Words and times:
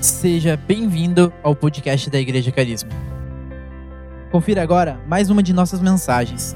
Seja 0.00 0.56
bem-vindo 0.56 1.32
ao 1.42 1.56
podcast 1.56 2.08
da 2.08 2.20
Igreja 2.20 2.52
Carisma. 2.52 2.90
Confira 4.30 4.62
agora 4.62 4.94
mais 5.08 5.28
uma 5.28 5.42
de 5.42 5.52
nossas 5.52 5.80
mensagens. 5.80 6.54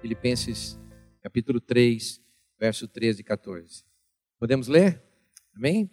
Filipenses 0.00 0.76
capítulo 1.22 1.60
3, 1.60 2.20
verso 2.58 2.88
13 2.88 3.20
e 3.20 3.24
14. 3.24 3.84
Podemos 4.40 4.66
ler? 4.66 5.00
Amém? 5.54 5.88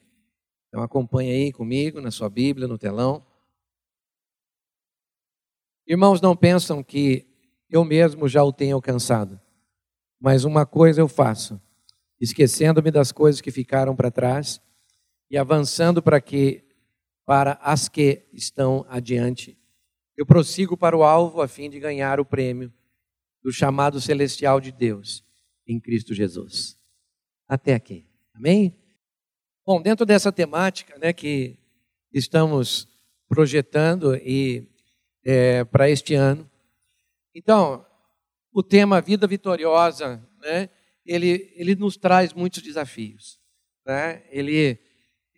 Então 0.68 0.82
acompanhe 0.82 1.32
aí 1.32 1.54
comigo 1.54 2.02
na 2.02 2.10
sua 2.10 2.28
Bíblia, 2.28 2.68
no 2.68 2.78
telão. 2.78 3.24
Irmãos, 5.86 6.20
não 6.20 6.36
pensam 6.36 6.84
que 6.84 7.28
eu 7.70 7.86
mesmo 7.86 8.28
já 8.28 8.44
o 8.44 8.52
tenho 8.52 8.76
alcançado, 8.76 9.40
mas 10.20 10.46
uma 10.46 10.66
coisa 10.66 11.00
eu 11.00 11.08
faço, 11.08 11.62
esquecendo-me 12.20 12.90
das 12.90 13.12
coisas 13.12 13.40
que 13.40 13.52
ficaram 13.52 13.96
para 13.96 14.10
trás 14.10 14.66
e 15.30 15.38
avançando 15.38 16.02
para 16.02 16.22
que 16.22 16.64
para 17.26 17.54
as 17.62 17.90
que 17.90 18.24
estão 18.32 18.86
adiante. 18.88 19.58
Eu 20.16 20.26
prossigo 20.26 20.78
para 20.78 20.96
o 20.96 21.04
alvo 21.04 21.42
a 21.42 21.48
fim 21.48 21.70
de 21.70 21.80
ganhar 21.80 22.20
o 22.20 22.26
prêmio 22.26 22.72
do 23.44 23.52
chamado 23.52 24.00
celestial 24.00 24.62
de 24.62 24.72
Deus 24.72 25.24
em 25.68 25.80
Cristo 25.80 26.14
Jesus. 26.14 26.78
Até 27.48 27.74
aqui. 27.74 28.08
Amém? 28.34 28.76
Bom, 29.66 29.82
dentro 29.82 30.06
dessa 30.06 30.32
temática, 30.32 30.98
né, 31.00 31.12
que 31.12 31.58
estamos 32.14 32.88
projetando 33.28 34.16
e 34.16 34.70
é, 35.24 35.64
para 35.64 35.90
este 35.90 36.14
ano, 36.14 36.50
então 37.34 37.86
o 38.54 38.62
tema 38.62 39.02
vida 39.02 39.26
vitoriosa, 39.26 40.24
né, 40.40 40.70
ele 41.06 41.52
ele 41.56 41.76
nos 41.76 41.98
traz 41.98 42.34
muitos 42.34 42.62
desafios, 42.62 43.40
né? 43.86 44.24
Ele 44.30 44.80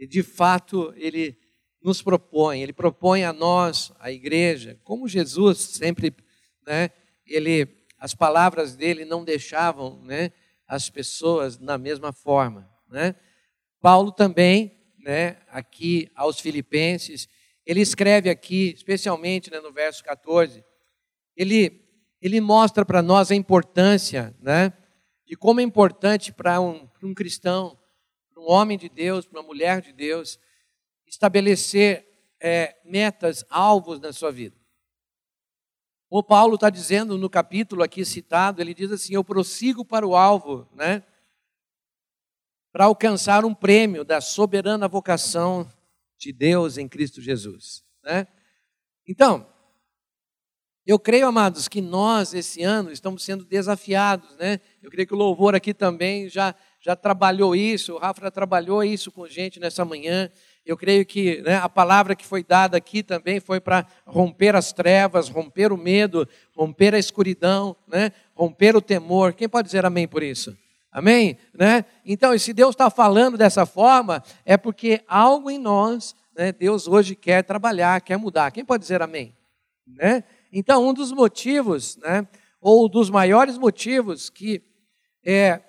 de 0.05 0.21
fato, 0.21 0.93
ele 0.95 1.37
nos 1.81 2.01
propõe, 2.01 2.61
ele 2.61 2.73
propõe 2.73 3.23
a 3.23 3.31
nós, 3.31 3.91
a 3.99 4.11
igreja, 4.11 4.79
como 4.83 5.07
Jesus 5.07 5.59
sempre, 5.59 6.13
né, 6.65 6.89
ele, 7.25 7.67
as 7.97 8.13
palavras 8.13 8.75
dele 8.75 9.05
não 9.05 9.23
deixavam, 9.23 10.03
né, 10.03 10.31
as 10.67 10.89
pessoas 10.89 11.57
na 11.57 11.77
mesma 11.77 12.11
forma, 12.11 12.69
né? 12.89 13.15
Paulo 13.79 14.11
também, 14.11 14.77
né, 14.99 15.37
aqui 15.49 16.09
aos 16.13 16.39
filipenses, 16.39 17.29
ele 17.65 17.79
escreve 17.79 18.29
aqui, 18.29 18.73
especialmente 18.75 19.49
né, 19.49 19.59
no 19.59 19.71
verso 19.71 20.03
14, 20.03 20.63
ele, 21.35 21.85
ele 22.21 22.41
mostra 22.41 22.85
para 22.85 23.01
nós 23.01 23.31
a 23.31 23.35
importância, 23.35 24.35
né, 24.41 24.73
de 25.25 25.35
como 25.35 25.61
é 25.61 25.63
importante 25.63 26.33
para 26.33 26.59
um, 26.59 26.89
um 27.01 27.13
cristão 27.13 27.77
para 28.37 28.43
um 28.43 28.51
homem 28.51 28.77
de 28.77 28.87
Deus, 28.87 29.25
para 29.25 29.39
uma 29.39 29.47
mulher 29.47 29.81
de 29.81 29.91
Deus, 29.91 30.39
estabelecer 31.07 32.07
é, 32.39 32.77
metas, 32.85 33.43
alvos 33.49 33.99
na 33.99 34.13
sua 34.13 34.31
vida. 34.31 34.55
O 36.07 36.21
Paulo 36.21 36.53
está 36.53 36.69
dizendo 36.69 37.17
no 37.17 37.29
capítulo 37.29 37.81
aqui 37.81 38.05
citado, 38.05 38.61
ele 38.61 38.75
diz 38.75 38.91
assim: 38.91 39.15
Eu 39.15 39.23
prossigo 39.23 39.83
para 39.83 40.05
o 40.05 40.15
alvo, 40.15 40.69
né? 40.73 41.03
Para 42.71 42.85
alcançar 42.85 43.43
um 43.43 43.55
prêmio 43.55 44.05
da 44.05 44.21
soberana 44.21 44.87
vocação 44.87 45.67
de 46.15 46.31
Deus 46.31 46.77
em 46.77 46.87
Cristo 46.87 47.19
Jesus, 47.19 47.83
né? 48.03 48.27
Então, 49.07 49.51
eu 50.85 50.99
creio, 50.99 51.27
amados, 51.27 51.67
que 51.67 51.81
nós 51.81 52.33
esse 52.33 52.61
ano 52.61 52.91
estamos 52.91 53.23
sendo 53.23 53.43
desafiados, 53.43 54.37
né? 54.37 54.61
Eu 54.81 54.91
creio 54.91 55.07
que 55.07 55.13
o 55.13 55.17
louvor 55.17 55.55
aqui 55.55 55.73
também 55.73 56.29
já 56.29 56.55
já 56.87 56.95
trabalhou 56.95 57.53
isso, 57.53 57.95
o 57.95 57.97
Rafa 57.97 58.21
já 58.21 58.31
trabalhou 58.31 58.81
isso 58.81 59.11
com 59.11 59.27
gente 59.27 59.59
nessa 59.59 59.83
manhã. 59.83 60.31
Eu 60.65 60.77
creio 60.77 61.05
que 61.05 61.41
né, 61.41 61.57
a 61.57 61.67
palavra 61.67 62.15
que 62.15 62.25
foi 62.25 62.45
dada 62.45 62.77
aqui 62.77 63.03
também 63.03 63.41
foi 63.41 63.59
para 63.59 63.85
romper 64.05 64.55
as 64.55 64.71
trevas, 64.71 65.27
romper 65.27 65.73
o 65.73 65.77
medo, 65.77 66.25
romper 66.55 66.95
a 66.95 66.97
escuridão, 66.97 67.75
né, 67.89 68.13
romper 68.33 68.73
o 68.73 68.81
temor. 68.81 69.33
Quem 69.33 69.49
pode 69.49 69.65
dizer 69.65 69.85
amém 69.85 70.07
por 70.07 70.23
isso? 70.23 70.57
Amém? 70.89 71.37
Né? 71.53 71.83
Então, 72.05 72.37
se 72.39 72.53
Deus 72.53 72.69
está 72.69 72.89
falando 72.89 73.37
dessa 73.37 73.65
forma, 73.65 74.23
é 74.45 74.55
porque 74.55 75.01
algo 75.09 75.51
em 75.51 75.59
nós, 75.59 76.15
né, 76.37 76.53
Deus 76.53 76.87
hoje 76.87 77.17
quer 77.17 77.43
trabalhar, 77.43 77.99
quer 77.99 78.15
mudar. 78.15 78.49
Quem 78.49 78.63
pode 78.63 78.83
dizer 78.83 79.01
amém? 79.01 79.35
Né? 79.85 80.23
Então, 80.53 80.87
um 80.87 80.93
dos 80.93 81.11
motivos, 81.11 81.97
né, 81.97 82.25
ou 82.61 82.87
dos 82.87 83.09
maiores 83.09 83.57
motivos 83.57 84.29
que 84.29 84.63
é, 85.21 85.59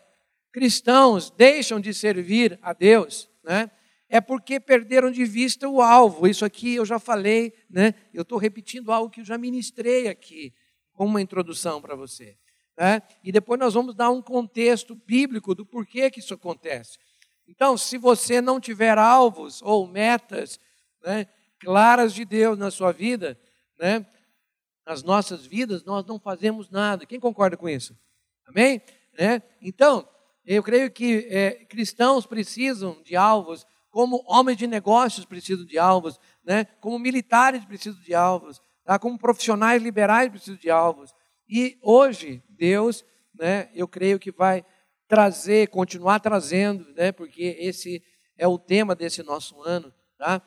cristãos 0.59 1.31
deixam 1.31 1.79
de 1.79 1.95
servir 1.95 2.59
a 2.61 2.73
Deus, 2.73 3.31
né? 3.45 3.71
É 4.09 4.21
porque 4.21 4.59
perderam 4.59 5.09
de 5.09 5.25
vista 5.25 5.69
o 5.69 5.81
alvo. 5.81 6.27
Isso 6.27 6.45
aqui 6.45 6.75
eu 6.75 6.85
já 6.85 6.99
falei, 6.99 7.53
né? 7.71 7.95
Eu 8.13 8.23
estou 8.23 8.39
repetindo 8.39 8.91
algo 8.91 9.09
que 9.09 9.21
eu 9.21 9.25
já 9.25 9.39
ministrei 9.39 10.09
aqui, 10.09 10.53
como 10.95 11.11
uma 11.11 11.23
introdução 11.23 11.81
para 11.81 11.95
você. 11.95 12.37
Né? 12.77 13.01
E 13.23 13.31
depois 13.31 13.61
nós 13.61 13.75
vamos 13.75 13.95
dar 13.95 14.11
um 14.11 14.21
contexto 14.21 14.97
bíblico 14.97 15.55
do 15.55 15.65
porquê 15.65 16.11
que 16.11 16.19
isso 16.19 16.35
acontece. 16.35 16.99
Então, 17.47 17.77
se 17.77 17.97
você 17.97 18.41
não 18.41 18.59
tiver 18.59 18.99
alvos 18.99 19.63
ou 19.63 19.87
metas 19.87 20.59
né, 21.05 21.27
claras 21.61 22.13
de 22.13 22.25
Deus 22.25 22.59
na 22.59 22.71
sua 22.71 22.91
vida, 22.91 23.39
né, 23.79 24.05
nas 24.85 25.05
nossas 25.05 25.47
vidas, 25.47 25.85
nós 25.85 26.05
não 26.05 26.19
fazemos 26.19 26.69
nada. 26.69 27.07
Quem 27.07 27.21
concorda 27.21 27.57
com 27.57 27.69
isso? 27.69 27.97
Amém? 28.47 28.83
Né? 29.17 29.43
Então, 29.61 30.09
eu 30.57 30.63
creio 30.63 30.91
que 30.91 31.27
é, 31.31 31.51
cristãos 31.67 32.25
precisam 32.25 33.03
de 33.03 33.15
alvos, 33.15 33.67
como 33.91 34.25
homens 34.27 34.57
de 34.57 34.67
negócios 34.67 35.27
precisam 35.27 35.67
de 35.67 35.79
alvos, 35.79 36.19
né? 36.43 36.65
como 36.81 36.99
militares 36.99 37.65
precisam 37.67 38.01
de 38.01 38.15
alvos, 38.15 38.59
tá? 38.83 38.99
como 38.99 39.19
profissionais 39.19 39.83
liberais 39.83 40.31
precisam 40.31 40.57
de 40.57 40.71
alvos. 40.71 41.15
E 41.47 41.79
hoje, 41.83 42.43
Deus, 42.49 43.05
né, 43.35 43.69
eu 43.75 43.87
creio 43.87 44.19
que 44.19 44.33
vai 44.33 44.65
trazer, 45.07 45.69
continuar 45.69 46.19
trazendo, 46.21 46.95
né, 46.95 47.13
porque 47.13 47.57
esse 47.59 48.03
é 48.37 48.49
o 48.49 48.59
tema 48.59 48.95
desse 48.95 49.23
nosso 49.23 49.61
ano, 49.63 49.93
tá? 50.17 50.41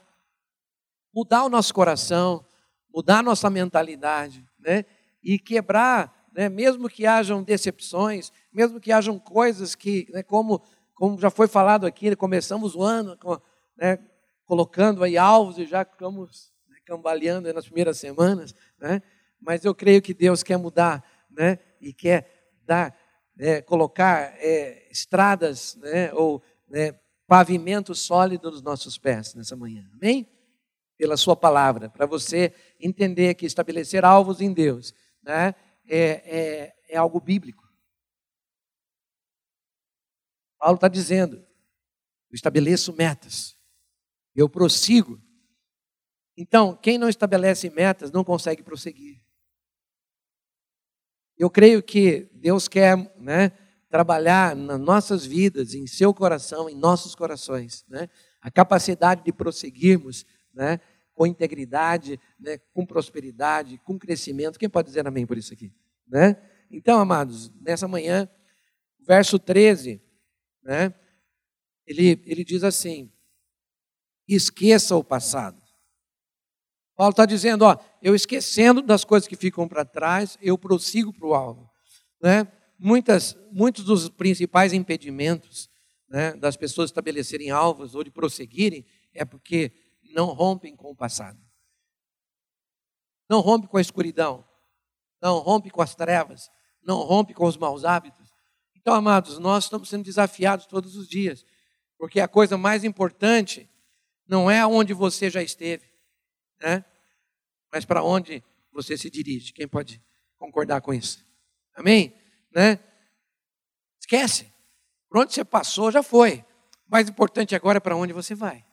mudar 1.13 1.43
o 1.43 1.49
nosso 1.49 1.73
coração, 1.73 2.43
mudar 2.91 3.19
a 3.19 3.23
nossa 3.23 3.51
mentalidade, 3.51 4.43
né? 4.59 4.83
e 5.23 5.37
quebrar 5.37 6.27
né, 6.33 6.49
mesmo 6.49 6.89
que 6.89 7.05
hajam 7.05 7.43
decepções, 7.43 8.31
mesmo 8.51 8.79
que 8.79 8.91
hajam 8.91 9.17
coisas 9.17 9.75
que, 9.75 10.07
né, 10.11 10.23
como, 10.23 10.61
como 10.93 11.19
já 11.19 11.29
foi 11.29 11.47
falado 11.47 11.85
aqui, 11.85 12.15
começamos 12.15 12.75
o 12.75 12.83
ano 12.83 13.17
com, 13.17 13.39
né, 13.77 13.97
colocando 14.45 15.03
aí 15.03 15.17
alvos 15.17 15.57
e 15.57 15.65
já 15.65 15.85
ficamos 15.85 16.51
né, 16.69 16.77
cambaleando 16.85 17.51
nas 17.53 17.65
primeiras 17.65 17.97
semanas, 17.97 18.53
né, 18.79 19.01
mas 19.39 19.63
eu 19.63 19.73
creio 19.73 20.01
que 20.01 20.13
Deus 20.13 20.43
quer 20.43 20.57
mudar 20.57 21.03
né, 21.29 21.57
e 21.79 21.93
quer 21.93 22.51
dar, 22.65 22.95
é, 23.39 23.61
colocar 23.61 24.33
é, 24.37 24.87
estradas 24.91 25.75
né, 25.77 26.13
ou 26.13 26.43
né, 26.69 26.93
pavimento 27.27 27.95
sólido 27.95 28.51
nos 28.51 28.61
nossos 28.61 28.97
pés 28.97 29.33
nessa 29.33 29.55
manhã, 29.55 29.89
amém? 29.93 30.27
Pela 30.97 31.17
Sua 31.17 31.35
palavra, 31.35 31.89
para 31.89 32.05
você 32.05 32.53
entender 32.79 33.33
que 33.35 33.45
estabelecer 33.45 34.05
alvos 34.05 34.41
em 34.41 34.53
Deus, 34.53 34.93
né, 35.23 35.55
é, 35.87 36.21
é, 36.25 36.73
é 36.89 36.97
algo 36.97 37.19
bíblico. 37.19 37.60
Paulo 40.61 40.75
está 40.75 40.87
dizendo: 40.87 41.37
eu 41.37 42.35
estabeleço 42.35 42.93
metas, 42.93 43.57
eu 44.35 44.47
prossigo. 44.47 45.19
Então, 46.37 46.75
quem 46.75 46.99
não 46.99 47.09
estabelece 47.09 47.69
metas 47.71 48.11
não 48.11 48.23
consegue 48.23 48.61
prosseguir. 48.61 49.19
Eu 51.35 51.49
creio 51.49 51.81
que 51.81 52.29
Deus 52.35 52.67
quer 52.67 52.95
né, 53.17 53.49
trabalhar 53.89 54.55
nas 54.55 54.79
nossas 54.79 55.25
vidas, 55.25 55.73
em 55.73 55.87
seu 55.87 56.13
coração, 56.13 56.69
em 56.69 56.75
nossos 56.75 57.15
corações, 57.15 57.83
né, 57.89 58.07
a 58.39 58.51
capacidade 58.51 59.23
de 59.23 59.33
prosseguirmos 59.33 60.25
né, 60.53 60.79
com 61.13 61.25
integridade, 61.25 62.19
né, 62.39 62.59
com 62.71 62.85
prosperidade, 62.85 63.79
com 63.79 63.97
crescimento. 63.97 64.59
Quem 64.59 64.69
pode 64.69 64.87
dizer 64.87 65.05
amém 65.07 65.25
por 65.25 65.37
isso 65.37 65.53
aqui? 65.53 65.73
Né? 66.07 66.37
Então, 66.69 66.99
amados, 66.99 67.51
nessa 67.59 67.87
manhã, 67.87 68.29
verso 68.99 69.37
13, 69.39 70.01
né, 70.63 70.93
ele, 71.85 72.21
ele 72.25 72.43
diz 72.43 72.63
assim: 72.63 73.11
esqueça 74.27 74.95
o 74.95 75.03
passado. 75.03 75.61
Paulo 76.95 77.11
está 77.11 77.25
dizendo, 77.25 77.63
ó, 77.63 77.77
eu 78.01 78.13
esquecendo 78.13 78.81
das 78.81 79.03
coisas 79.03 79.27
que 79.27 79.35
ficam 79.35 79.67
para 79.67 79.83
trás, 79.83 80.37
eu 80.41 80.57
prossigo 80.57 81.11
para 81.11 81.27
o 81.27 81.33
alvo. 81.33 81.69
Né? 82.21 82.47
Muitas, 82.77 83.35
muitos 83.51 83.83
dos 83.85 84.07
principais 84.09 84.71
impedimentos 84.71 85.69
né, 86.07 86.33
das 86.33 86.55
pessoas 86.55 86.89
estabelecerem 86.89 87.49
alvos 87.49 87.95
ou 87.95 88.03
de 88.03 88.11
prosseguirem 88.11 88.85
é 89.13 89.25
porque 89.25 89.71
não 90.13 90.27
rompem 90.27 90.75
com 90.75 90.91
o 90.91 90.95
passado. 90.95 91.39
Não 93.29 93.39
rompem 93.39 93.69
com 93.69 93.77
a 93.77 93.81
escuridão. 93.81 94.45
Não 95.21 95.39
rompe 95.39 95.69
com 95.69 95.81
as 95.81 95.95
trevas. 95.95 96.51
Não 96.83 96.97
rompe 96.97 97.33
com 97.33 97.45
os 97.45 97.57
maus 97.57 97.85
hábitos. 97.85 98.20
Então, 98.81 98.95
amados, 98.95 99.37
nós 99.37 99.65
estamos 99.65 99.89
sendo 99.89 100.03
desafiados 100.03 100.65
todos 100.65 100.95
os 100.95 101.07
dias. 101.07 101.45
Porque 101.99 102.19
a 102.19 102.27
coisa 102.27 102.57
mais 102.57 102.83
importante 102.83 103.69
não 104.27 104.49
é 104.49 104.65
onde 104.65 104.91
você 104.91 105.29
já 105.29 105.43
esteve, 105.43 105.85
né? 106.59 106.83
Mas 107.71 107.85
para 107.85 108.01
onde 108.01 108.43
você 108.71 108.97
se 108.97 109.07
dirige. 109.07 109.53
Quem 109.53 109.67
pode 109.67 110.01
concordar 110.35 110.81
com 110.81 110.91
isso? 110.91 111.23
Amém? 111.75 112.11
Né? 112.51 112.79
Esquece. 113.99 114.51
Por 115.07 115.19
onde 115.19 115.33
você 115.33 115.45
passou, 115.45 115.91
já 115.91 116.01
foi. 116.01 116.39
O 116.87 116.91
mais 116.91 117.07
importante 117.07 117.55
agora 117.55 117.77
é 117.77 117.79
para 117.81 117.95
onde 117.95 118.13
você 118.13 118.33
vai. 118.33 118.65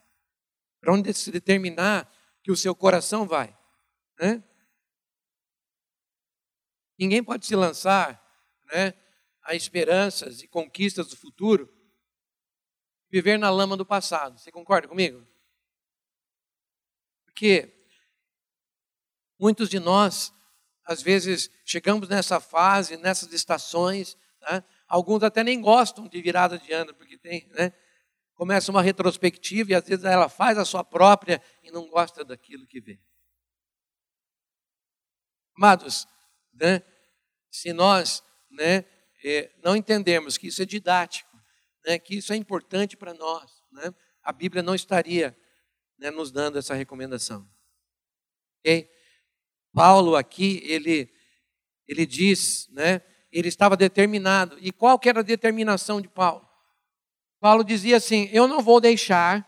Para 0.81 0.93
onde 0.93 1.13
se 1.13 1.29
determinar 1.31 2.11
que 2.41 2.51
o 2.51 2.57
seu 2.57 2.73
coração 2.73 3.27
vai. 3.27 3.55
Né? 4.19 4.43
Ninguém 6.97 7.23
pode 7.23 7.45
se 7.45 7.55
lançar 7.55 8.19
né, 8.73 8.93
a 9.49 9.55
esperanças 9.55 10.43
e 10.43 10.47
conquistas 10.47 11.07
do 11.07 11.17
futuro 11.17 11.67
viver 13.09 13.39
na 13.39 13.49
lama 13.49 13.75
do 13.75 13.83
passado. 13.83 14.39
Você 14.39 14.51
concorda 14.51 14.87
comigo? 14.87 15.27
Porque 17.25 17.83
muitos 19.39 19.67
de 19.67 19.79
nós, 19.79 20.31
às 20.85 21.01
vezes, 21.01 21.49
chegamos 21.65 22.07
nessa 22.07 22.39
fase, 22.39 22.95
nessas 22.97 23.33
estações, 23.33 24.15
né? 24.39 24.63
alguns 24.87 25.23
até 25.23 25.43
nem 25.43 25.59
gostam 25.59 26.07
de 26.07 26.21
virada 26.21 26.59
de 26.59 26.71
ano, 26.71 26.93
porque 26.93 27.17
tem, 27.17 27.47
né? 27.55 27.73
começa 28.35 28.69
uma 28.69 28.83
retrospectiva 28.83 29.71
e 29.71 29.75
às 29.75 29.83
vezes 29.83 30.05
ela 30.05 30.29
faz 30.29 30.59
a 30.59 30.63
sua 30.63 30.83
própria 30.83 31.41
e 31.63 31.71
não 31.71 31.89
gosta 31.89 32.23
daquilo 32.23 32.67
que 32.67 32.79
vê. 32.79 32.99
Amados, 35.57 36.07
né, 36.53 36.83
se 37.49 37.73
nós 37.73 38.23
né, 38.51 38.85
é, 39.23 39.51
não 39.63 39.75
entendemos 39.75 40.37
que 40.37 40.47
isso 40.47 40.61
é 40.61 40.65
didático, 40.65 41.29
né, 41.85 41.99
que 41.99 42.15
isso 42.15 42.31
é 42.33 42.35
importante 42.35 42.95
para 42.95 43.13
nós, 43.13 43.63
né, 43.71 43.93
a 44.23 44.31
Bíblia 44.31 44.61
não 44.61 44.75
estaria 44.75 45.37
né, 45.97 46.11
nos 46.11 46.31
dando 46.31 46.57
essa 46.57 46.73
recomendação. 46.73 47.49
Okay? 48.59 48.89
Paulo 49.73 50.15
aqui, 50.15 50.61
ele, 50.63 51.13
ele 51.87 52.05
diz, 52.05 52.67
né, 52.69 53.01
ele 53.31 53.47
estava 53.47 53.77
determinado. 53.77 54.57
E 54.59 54.71
qual 54.71 54.97
que 54.97 55.09
era 55.09 55.19
a 55.19 55.23
determinação 55.23 56.01
de 56.01 56.07
Paulo? 56.07 56.47
Paulo 57.39 57.63
dizia 57.63 57.97
assim: 57.97 58.29
Eu 58.31 58.47
não 58.47 58.61
vou 58.61 58.81
deixar 58.81 59.47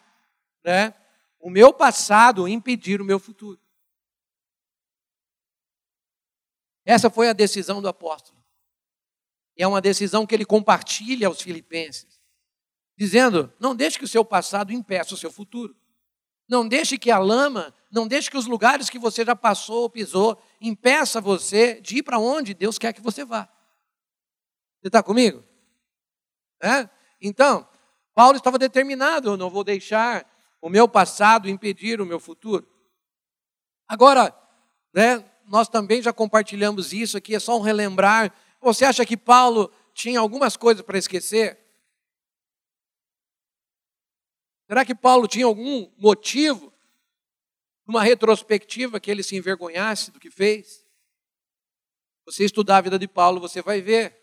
né, 0.64 0.94
o 1.40 1.50
meu 1.50 1.74
passado 1.74 2.48
impedir 2.48 3.02
o 3.02 3.06
meu 3.06 3.20
futuro. 3.20 3.60
Essa 6.86 7.10
foi 7.10 7.30
a 7.30 7.34
decisão 7.34 7.82
do 7.82 7.88
apóstolo. 7.88 8.41
É 9.62 9.68
uma 9.68 9.80
decisão 9.80 10.26
que 10.26 10.34
ele 10.34 10.44
compartilha 10.44 11.28
aos 11.28 11.40
filipenses, 11.40 12.20
dizendo: 12.98 13.54
Não 13.60 13.76
deixe 13.76 14.00
que 14.00 14.06
o 14.06 14.08
seu 14.08 14.26
passado 14.26 14.74
impeça 14.74 15.14
o 15.14 15.18
seu 15.18 15.32
futuro. 15.32 15.76
Não 16.50 16.68
deixe 16.68 16.98
que 16.98 17.12
a 17.12 17.20
lama, 17.20 17.72
não 17.92 18.08
deixe 18.08 18.30
que 18.30 18.38
os 18.38 18.48
lugares 18.48 18.90
que 18.90 18.98
você 18.98 19.24
já 19.24 19.36
passou 19.36 19.84
ou 19.84 19.90
pisou 19.90 20.42
impeça 20.60 21.22
você 21.22 21.80
de 21.80 21.98
ir 21.98 22.04
para 22.04 22.18
onde 22.18 22.56
Deus 22.56 22.80
quer 22.80 22.92
que 22.92 23.02
você 23.02 23.24
vá. 23.24 23.48
Você 24.82 24.88
está 24.88 25.04
comigo? 25.04 25.44
É? 26.62 26.90
Então, 27.22 27.68
Paulo 28.16 28.38
estava 28.38 28.58
determinado, 28.58 29.30
eu 29.30 29.38
não 29.38 29.50
vou 29.50 29.64
deixar 29.64 30.26
o 30.60 30.70
meu 30.70 30.88
passado 30.88 31.48
impedir 31.48 32.02
o 32.02 32.06
meu 32.06 32.20
futuro. 32.20 32.68
Agora, 33.88 34.36
né, 34.92 35.24
nós 35.46 35.70
também 35.70 36.02
já 36.02 36.12
compartilhamos 36.12 36.94
isso 36.94 37.16
aqui, 37.16 37.36
é 37.36 37.40
só 37.40 37.58
um 37.60 37.62
relembrar. 37.62 38.34
Você 38.62 38.86
acha 38.86 39.04
que 39.06 39.18
Paulo 39.18 39.74
tinha 39.92 40.20
algumas 40.20 40.56
coisas 40.56 40.86
para 40.86 40.98
esquecer? 40.98 41.60
Será 44.68 44.86
que 44.86 44.94
Paulo 44.94 45.28
tinha 45.28 45.46
algum 45.46 45.92
motivo, 45.98 46.72
uma 47.86 48.04
retrospectiva, 48.04 49.00
que 49.00 49.10
ele 49.10 49.24
se 49.24 49.36
envergonhasse 49.36 50.12
do 50.12 50.20
que 50.20 50.30
fez? 50.30 50.86
Você 52.26 52.46
estudar 52.46 52.78
a 52.78 52.82
vida 52.82 53.00
de 53.00 53.08
Paulo, 53.08 53.42
você 53.42 53.62
vai 53.64 53.82
ver. 53.82 54.16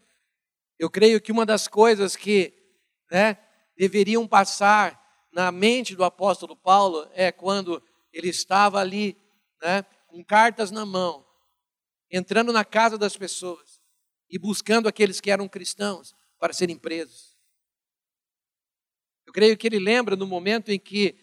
Eu 0.79 0.89
creio 0.89 1.21
que 1.21 1.33
uma 1.33 1.45
das 1.45 1.67
coisas 1.67 2.15
que 2.15 2.55
né, 3.11 3.37
deveriam 3.77 4.27
passar 4.27 5.27
na 5.33 5.51
mente 5.51 5.97
do 5.97 6.05
apóstolo 6.05 6.57
Paulo 6.57 7.11
é 7.13 7.33
quando 7.33 7.83
ele 8.13 8.29
estava 8.29 8.79
ali, 8.79 9.21
né, 9.61 9.85
com 10.07 10.25
cartas 10.25 10.71
na 10.71 10.87
mão, 10.87 11.27
entrando 12.11 12.53
na 12.53 12.65
casa 12.65 12.97
das 12.97 13.17
pessoas 13.17 13.78
e 14.29 14.39
buscando 14.39 14.89
aqueles 14.89 15.21
que 15.21 15.31
eram 15.31 15.49
cristãos 15.49 16.15
para 16.39 16.53
serem 16.53 16.77
presos. 16.77 17.37
Eu 19.27 19.33
creio 19.33 19.57
que 19.57 19.67
ele 19.67 19.79
lembra 19.79 20.17
no 20.17 20.27
momento 20.27 20.71
em 20.71 20.79
que 20.79 21.19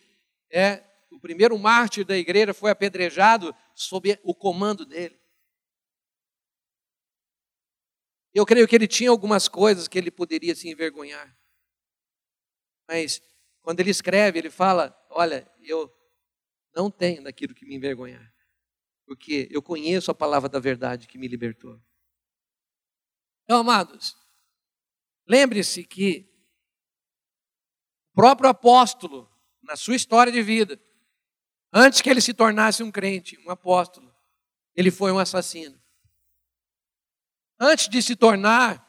é, 0.51 0.83
o 1.09 1.19
primeiro 1.19 1.57
mártir 1.57 2.05
da 2.05 2.15
igreja 2.15 2.53
foi 2.53 2.69
apedrejado 2.71 3.55
sob 3.73 4.19
o 4.23 4.33
comando 4.33 4.85
dele. 4.85 5.19
Eu 8.33 8.45
creio 8.45 8.67
que 8.67 8.75
ele 8.75 8.87
tinha 8.87 9.09
algumas 9.09 9.47
coisas 9.47 9.87
que 9.87 9.97
ele 9.97 10.11
poderia 10.11 10.53
se 10.53 10.69
envergonhar. 10.69 11.35
Mas 12.87 13.21
quando 13.61 13.79
ele 13.79 13.89
escreve, 13.89 14.37
ele 14.37 14.49
fala: 14.49 14.95
Olha, 15.09 15.49
eu 15.63 15.91
não 16.75 16.91
tenho 16.91 17.23
daquilo 17.23 17.55
que 17.55 17.65
me 17.65 17.75
envergonhar, 17.75 18.33
porque 19.05 19.47
eu 19.49 19.61
conheço 19.61 20.11
a 20.11 20.15
palavra 20.15 20.49
da 20.49 20.59
verdade 20.59 21.07
que 21.07 21.17
me 21.17 21.27
libertou. 21.27 21.81
Então, 23.45 23.59
amados, 23.59 24.17
lembre-se 25.27 25.83
que 25.83 26.27
o 28.11 28.15
próprio 28.15 28.49
apóstolo, 28.49 29.31
na 29.61 29.75
sua 29.75 29.95
história 29.95 30.31
de 30.33 30.41
vida, 30.41 30.81
antes 31.71 32.01
que 32.01 32.09
ele 32.09 32.21
se 32.21 32.33
tornasse 32.33 32.81
um 32.81 32.91
crente, 32.91 33.37
um 33.45 33.51
apóstolo, 33.51 34.13
ele 34.75 34.89
foi 34.89 35.11
um 35.11 35.19
assassino. 35.19 35.79
Antes 37.59 37.87
de 37.87 38.01
se 38.01 38.15
tornar 38.15 38.83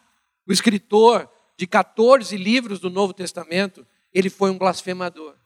o 0.47 0.53
escritor 0.53 1.31
de 1.59 1.67
14 1.67 2.35
livros 2.37 2.81
do 2.81 2.89
Novo 2.89 3.13
Testamento, 3.13 3.87
ele 4.13 4.31
foi 4.31 4.51
um 4.51 4.59
blasfemador. 4.59 5.39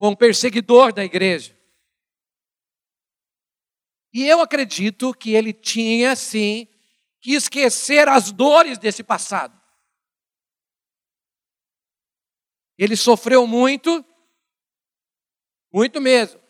Um 0.00 0.16
perseguidor 0.16 0.94
da 0.94 1.04
igreja. 1.04 1.59
E 4.12 4.26
eu 4.26 4.40
acredito 4.40 5.14
que 5.14 5.34
ele 5.34 5.52
tinha, 5.52 6.16
sim, 6.16 6.66
que 7.20 7.32
esquecer 7.32 8.08
as 8.08 8.32
dores 8.32 8.78
desse 8.78 9.02
passado. 9.02 9.58
Ele 12.76 12.96
sofreu 12.96 13.46
muito, 13.46 14.04
muito 15.72 16.00
mesmo. 16.00 16.40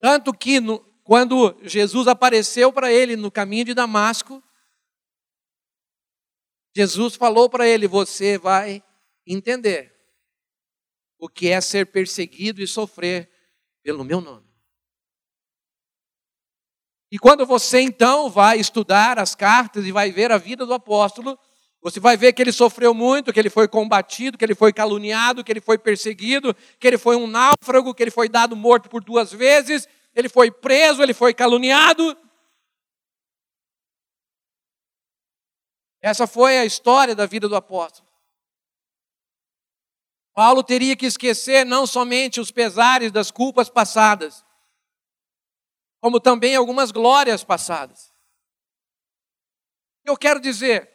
Tanto 0.00 0.32
que 0.32 0.60
no, 0.60 0.78
quando 1.02 1.58
Jesus 1.62 2.06
apareceu 2.06 2.72
para 2.72 2.92
ele 2.92 3.16
no 3.16 3.30
caminho 3.30 3.64
de 3.64 3.74
Damasco, 3.74 4.42
Jesus 6.74 7.16
falou 7.16 7.50
para 7.50 7.66
ele: 7.66 7.88
Você 7.88 8.38
vai 8.38 8.84
entender 9.26 9.92
o 11.18 11.28
que 11.28 11.48
é 11.48 11.60
ser 11.60 11.86
perseguido 11.86 12.62
e 12.62 12.66
sofrer 12.66 13.28
pelo 13.82 14.04
meu 14.04 14.20
nome. 14.20 14.47
E 17.10 17.18
quando 17.18 17.46
você 17.46 17.80
então 17.80 18.28
vai 18.28 18.58
estudar 18.58 19.18
as 19.18 19.34
cartas 19.34 19.86
e 19.86 19.92
vai 19.92 20.10
ver 20.10 20.30
a 20.30 20.38
vida 20.38 20.66
do 20.66 20.74
apóstolo, 20.74 21.38
você 21.80 22.00
vai 22.00 22.16
ver 22.16 22.32
que 22.32 22.42
ele 22.42 22.52
sofreu 22.52 22.92
muito, 22.92 23.32
que 23.32 23.38
ele 23.38 23.48
foi 23.48 23.66
combatido, 23.66 24.36
que 24.36 24.44
ele 24.44 24.54
foi 24.54 24.72
caluniado, 24.72 25.42
que 25.42 25.50
ele 25.50 25.60
foi 25.60 25.78
perseguido, 25.78 26.54
que 26.78 26.86
ele 26.86 26.98
foi 26.98 27.16
um 27.16 27.26
náufrago, 27.26 27.94
que 27.94 28.02
ele 28.02 28.10
foi 28.10 28.28
dado 28.28 28.54
morto 28.54 28.90
por 28.90 29.02
duas 29.02 29.32
vezes, 29.32 29.88
ele 30.14 30.28
foi 30.28 30.50
preso, 30.50 31.02
ele 31.02 31.14
foi 31.14 31.32
caluniado. 31.32 32.16
Essa 36.02 36.26
foi 36.26 36.58
a 36.58 36.64
história 36.64 37.14
da 37.14 37.26
vida 37.26 37.48
do 37.48 37.56
apóstolo. 37.56 38.08
Paulo 40.34 40.62
teria 40.62 40.94
que 40.94 41.06
esquecer 41.06 41.64
não 41.64 41.86
somente 41.86 42.40
os 42.40 42.50
pesares 42.50 43.10
das 43.10 43.30
culpas 43.30 43.68
passadas, 43.68 44.44
como 46.00 46.20
também 46.20 46.54
algumas 46.54 46.90
glórias 46.90 47.42
passadas. 47.44 48.12
Eu 50.04 50.16
quero 50.16 50.40
dizer, 50.40 50.90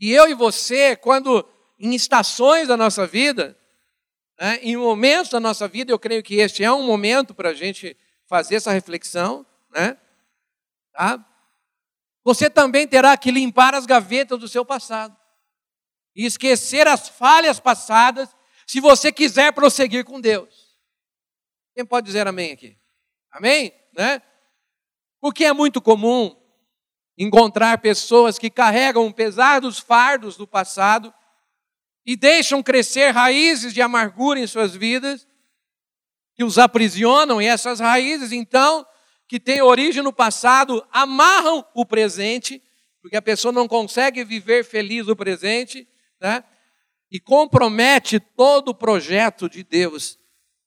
e 0.00 0.12
eu 0.12 0.28
e 0.28 0.34
você, 0.34 0.96
quando 0.96 1.48
em 1.78 1.94
estações 1.94 2.68
da 2.68 2.76
nossa 2.76 3.06
vida, 3.06 3.58
né? 4.38 4.58
Em 4.62 4.76
momentos 4.76 5.30
da 5.30 5.40
nossa 5.40 5.66
vida, 5.66 5.90
eu 5.90 5.98
creio 5.98 6.22
que 6.22 6.36
este 6.36 6.62
é 6.62 6.72
um 6.72 6.84
momento 6.84 7.34
para 7.34 7.50
a 7.50 7.54
gente 7.54 7.96
fazer 8.26 8.56
essa 8.56 8.70
reflexão. 8.70 9.44
Né? 9.70 9.98
Tá? 10.92 11.24
Você 12.24 12.48
também 12.48 12.86
terá 12.86 13.16
que 13.16 13.30
limpar 13.30 13.74
as 13.74 13.84
gavetas 13.84 14.38
do 14.38 14.48
seu 14.48 14.64
passado 14.64 15.16
e 16.14 16.24
esquecer 16.24 16.86
as 16.86 17.08
falhas 17.08 17.60
passadas, 17.60 18.28
se 18.66 18.80
você 18.80 19.10
quiser 19.10 19.52
prosseguir 19.52 20.04
com 20.04 20.20
Deus. 20.20 20.67
Quem 21.78 21.86
pode 21.86 22.06
dizer 22.06 22.26
amém 22.26 22.50
aqui? 22.50 22.76
Amém? 23.30 23.72
Né? 23.96 24.20
Porque 25.20 25.44
é 25.44 25.52
muito 25.52 25.80
comum 25.80 26.36
encontrar 27.16 27.78
pessoas 27.78 28.36
que 28.36 28.50
carregam 28.50 29.12
pesar 29.12 29.60
dos 29.60 29.78
fardos 29.78 30.36
do 30.36 30.44
passado 30.44 31.14
e 32.04 32.16
deixam 32.16 32.64
crescer 32.64 33.10
raízes 33.10 33.72
de 33.72 33.80
amargura 33.80 34.40
em 34.40 34.46
suas 34.48 34.74
vidas, 34.74 35.24
que 36.34 36.42
os 36.42 36.58
aprisionam, 36.58 37.40
e 37.40 37.46
essas 37.46 37.78
raízes, 37.78 38.32
então, 38.32 38.84
que 39.28 39.38
têm 39.38 39.62
origem 39.62 40.02
no 40.02 40.12
passado, 40.12 40.84
amarram 40.90 41.64
o 41.76 41.86
presente, 41.86 42.60
porque 43.00 43.16
a 43.16 43.22
pessoa 43.22 43.52
não 43.52 43.68
consegue 43.68 44.24
viver 44.24 44.64
feliz 44.64 45.06
o 45.06 45.14
presente, 45.14 45.88
né? 46.20 46.42
e 47.08 47.20
compromete 47.20 48.18
todo 48.18 48.70
o 48.70 48.74
projeto 48.74 49.48
de 49.48 49.62
Deus 49.62 50.18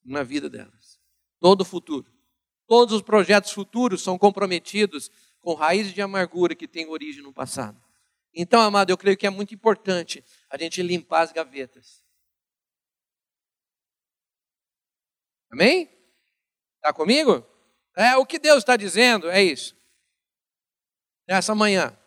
na 0.06 0.24
vida 0.24 0.50
delas, 0.50 0.81
todo 1.42 1.62
o 1.62 1.66
futuro. 1.66 2.06
Todos 2.68 2.96
os 2.96 3.02
projetos 3.02 3.52
futuros 3.52 4.02
são 4.02 4.18
comprometidos 4.18 5.12
com 5.42 5.56
raízes 5.56 5.94
de 5.94 6.02
amargura 6.02 6.56
que 6.56 6.68
têm 6.68 6.88
origem 6.88 7.22
no 7.22 7.34
passado. 7.34 7.82
Então, 8.34 8.62
amado, 8.62 8.92
eu 8.92 8.98
creio 8.98 9.18
que 9.18 9.28
é 9.28 9.30
muito 9.30 9.54
importante 9.54 10.24
a 10.50 10.58
gente 10.58 10.82
limpar 10.82 11.24
as 11.24 11.34
gavetas. 11.34 12.02
Amém? 15.52 15.90
Está 16.78 16.94
comigo? 16.94 17.46
É, 17.98 18.16
o 18.16 18.26
que 18.26 18.40
Deus 18.40 18.60
está 18.60 18.78
dizendo 18.78 19.30
é 19.30 19.44
isso. 19.44 19.76
Nessa 21.28 21.54
manhã, 21.54 21.98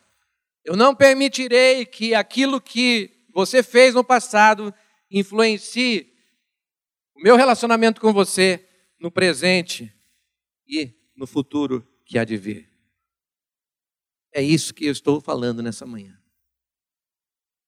eu 0.64 0.76
não 0.76 0.94
permitirei 0.94 1.84
que 1.84 2.14
aquilo 2.14 2.60
que 2.60 3.26
você 3.34 3.62
fez 3.62 3.94
no 3.94 4.02
passado 4.02 4.72
influencie 5.10 6.10
o 7.14 7.20
meu 7.20 7.36
relacionamento 7.36 8.00
com 8.00 8.12
você 8.12 8.66
no 9.04 9.10
presente 9.10 9.94
e 10.66 10.94
no 11.14 11.26
futuro 11.26 11.86
que 12.06 12.18
há 12.18 12.24
de 12.24 12.38
vir. 12.38 12.70
É 14.32 14.40
isso 14.40 14.72
que 14.72 14.86
eu 14.86 14.92
estou 14.92 15.20
falando 15.20 15.62
nessa 15.62 15.84
manhã. 15.84 16.18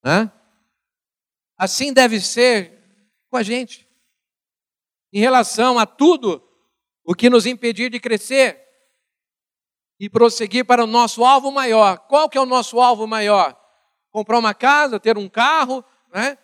Hã? 0.02 0.32
Assim 1.58 1.92
deve 1.92 2.22
ser 2.22 2.72
com 3.28 3.36
a 3.36 3.42
gente. 3.42 3.86
Em 5.12 5.20
relação 5.20 5.78
a 5.78 5.84
tudo 5.84 6.42
o 7.04 7.14
que 7.14 7.28
nos 7.28 7.44
impedir 7.44 7.90
de 7.90 8.00
crescer 8.00 8.58
e 10.00 10.08
prosseguir 10.08 10.64
para 10.64 10.84
o 10.84 10.86
nosso 10.86 11.22
alvo 11.22 11.52
maior. 11.52 11.98
Qual 12.08 12.30
que 12.30 12.38
é 12.38 12.40
o 12.40 12.46
nosso 12.46 12.80
alvo 12.80 13.06
maior? 13.06 13.54
Comprar 14.10 14.38
uma 14.38 14.54
casa, 14.54 14.98
ter 14.98 15.18
um 15.18 15.28
carro, 15.28 15.84
né? 16.10 16.38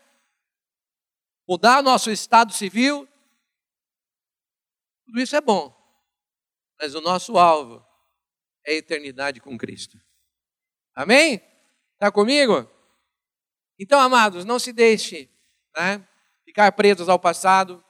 mudar 1.48 1.82
nosso 1.82 2.10
estado 2.10 2.52
civil. 2.52 3.08
Tudo 5.04 5.20
isso 5.20 5.36
é 5.36 5.40
bom. 5.40 5.74
Mas 6.80 6.94
o 6.94 7.00
nosso 7.00 7.38
alvo 7.38 7.84
é 8.64 8.72
a 8.72 8.76
eternidade 8.76 9.40
com 9.40 9.56
Cristo. 9.58 9.98
Amém? 10.94 11.40
Está 11.94 12.10
comigo? 12.10 12.68
Então, 13.78 14.00
amados, 14.00 14.44
não 14.44 14.58
se 14.58 14.72
deixe 14.72 15.28
né, 15.76 16.06
ficar 16.44 16.70
presos 16.72 17.08
ao 17.08 17.18
passado. 17.18 17.82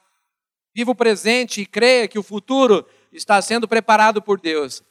Viva 0.75 0.91
o 0.91 0.95
presente 0.95 1.61
e 1.61 1.65
creia 1.65 2.07
que 2.07 2.17
o 2.17 2.23
futuro 2.23 2.87
está 3.11 3.41
sendo 3.41 3.67
preparado 3.67 4.21
por 4.21 4.39
Deus. 4.39 4.83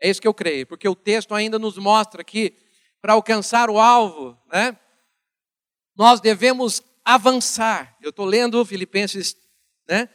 É 0.00 0.08
isso 0.08 0.20
que 0.20 0.28
eu 0.28 0.34
creio, 0.34 0.66
porque 0.66 0.88
o 0.88 0.94
texto 0.94 1.34
ainda 1.34 1.58
nos 1.58 1.76
mostra 1.76 2.22
que 2.24 2.54
para 3.00 3.12
alcançar 3.12 3.70
o 3.70 3.78
alvo, 3.78 4.36
né, 4.52 4.76
nós 5.96 6.20
devemos 6.20 6.82
avançar. 7.04 7.96
Eu 8.00 8.10
estou 8.10 8.24
lendo 8.24 8.64
Filipenses, 8.64 9.36
né, 9.88 10.08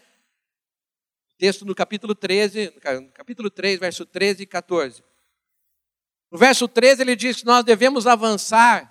texto 1.43 1.65
no 1.65 1.75
capítulo 1.75 2.15
13, 2.15 2.73
no 3.01 3.11
capítulo 3.11 3.49
3, 3.49 3.77
verso 3.77 4.05
13 4.05 4.43
e 4.43 4.45
14. 4.45 5.03
No 6.31 6.37
verso 6.37 6.69
13 6.69 7.01
ele 7.01 7.17
diz 7.17 7.41
que 7.41 7.45
nós 7.45 7.65
devemos 7.65 8.07
avançar 8.07 8.89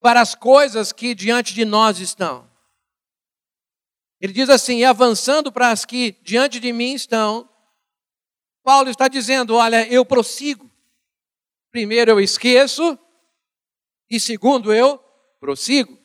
para 0.00 0.20
as 0.20 0.34
coisas 0.34 0.90
que 0.90 1.14
diante 1.14 1.54
de 1.54 1.64
nós 1.64 2.00
estão. 2.00 2.50
Ele 4.20 4.32
diz 4.32 4.50
assim: 4.50 4.82
avançando 4.82 5.52
para 5.52 5.70
as 5.70 5.84
que 5.84 6.18
diante 6.24 6.58
de 6.58 6.72
mim 6.72 6.94
estão. 6.94 7.48
Paulo 8.64 8.90
está 8.90 9.06
dizendo: 9.06 9.54
olha, 9.54 9.86
eu 9.86 10.04
prossigo. 10.04 10.68
Primeiro 11.70 12.10
eu 12.10 12.18
esqueço, 12.18 12.98
e 14.10 14.18
segundo 14.18 14.74
eu 14.74 14.98
prossigo. 15.38 15.96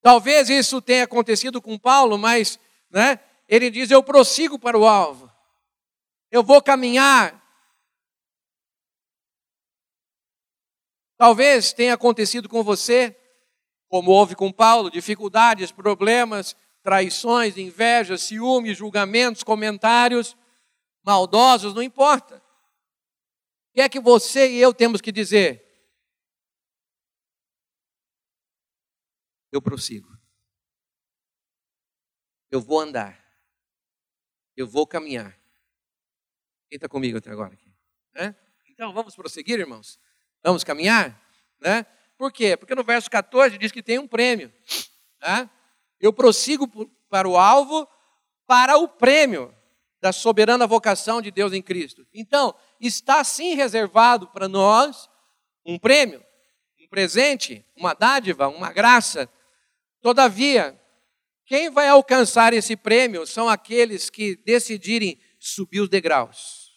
Talvez 0.00 0.48
isso 0.48 0.80
tenha 0.80 1.02
acontecido 1.02 1.60
com 1.60 1.76
Paulo, 1.76 2.16
mas 2.16 2.60
né, 2.92 3.18
ele 3.54 3.70
diz: 3.70 3.90
eu 3.90 4.02
prossigo 4.02 4.58
para 4.58 4.78
o 4.78 4.86
alvo. 4.86 5.30
Eu 6.30 6.42
vou 6.42 6.62
caminhar 6.62 7.42
Talvez 11.22 11.72
tenha 11.72 11.94
acontecido 11.94 12.48
com 12.48 12.64
você, 12.64 13.16
como 13.86 14.10
houve 14.10 14.34
com 14.34 14.52
Paulo, 14.52 14.90
dificuldades, 14.90 15.70
problemas, 15.70 16.56
traições, 16.82 17.56
invejas, 17.56 18.22
ciúmes, 18.22 18.76
julgamentos, 18.76 19.44
comentários 19.44 20.36
maldosos, 21.04 21.74
não 21.74 21.80
importa. 21.80 22.38
O 22.38 23.74
que 23.74 23.82
é 23.82 23.88
que 23.88 24.00
você 24.00 24.50
e 24.50 24.60
eu 24.60 24.74
temos 24.74 25.00
que 25.00 25.12
dizer? 25.12 25.64
Eu 29.52 29.62
prossigo. 29.62 30.08
Eu 32.50 32.60
vou 32.60 32.80
andar. 32.80 33.21
Eu 34.56 34.66
vou 34.66 34.86
caminhar. 34.86 35.38
Quem 36.68 36.76
está 36.76 36.88
comigo 36.88 37.18
até 37.18 37.30
agora? 37.30 37.54
Aqui? 37.54 37.72
É? 38.14 38.34
Então 38.70 38.92
vamos 38.92 39.14
prosseguir, 39.14 39.60
irmãos? 39.60 39.98
Vamos 40.42 40.64
caminhar? 40.64 41.20
Né? 41.60 41.86
Por 42.16 42.32
quê? 42.32 42.56
Porque 42.56 42.74
no 42.74 42.84
verso 42.84 43.10
14 43.10 43.58
diz 43.58 43.72
que 43.72 43.82
tem 43.82 43.98
um 43.98 44.08
prêmio. 44.08 44.52
Né? 45.20 45.48
Eu 46.00 46.12
prossigo 46.12 46.68
para 47.08 47.28
o 47.28 47.36
alvo, 47.36 47.88
para 48.46 48.76
o 48.76 48.88
prêmio 48.88 49.54
da 50.00 50.12
soberana 50.12 50.66
vocação 50.66 51.22
de 51.22 51.30
Deus 51.30 51.52
em 51.52 51.62
Cristo. 51.62 52.04
Então, 52.12 52.54
está 52.80 53.22
sim 53.22 53.54
reservado 53.54 54.26
para 54.26 54.48
nós 54.48 55.08
um 55.64 55.78
prêmio, 55.78 56.24
um 56.80 56.88
presente, 56.88 57.64
uma 57.76 57.94
dádiva, 57.94 58.48
uma 58.48 58.72
graça. 58.72 59.30
Todavia, 60.00 60.76
quem 61.44 61.70
vai 61.70 61.88
alcançar 61.88 62.52
esse 62.52 62.76
prêmio 62.76 63.26
são 63.26 63.48
aqueles 63.48 64.08
que 64.08 64.36
decidirem 64.36 65.20
subir 65.38 65.80
os 65.80 65.88
degraus. 65.88 66.72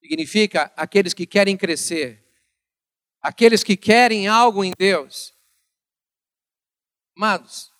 Significa 0.00 0.72
aqueles 0.76 1.14
que 1.14 1.26
querem 1.26 1.56
crescer, 1.56 2.26
aqueles 3.20 3.62
que 3.62 3.76
querem 3.76 4.28
algo 4.28 4.64
em 4.64 4.72
Deus. 4.76 5.34
Amados, 7.16 7.70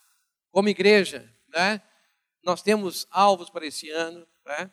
como 0.51 0.69
igreja, 0.69 1.33
né, 1.49 1.83
nós 2.43 2.63
temos 2.63 3.07
alvos 3.11 3.51
para 3.51 3.67
esse 3.67 3.91
ano, 3.91 4.27
né? 4.45 4.71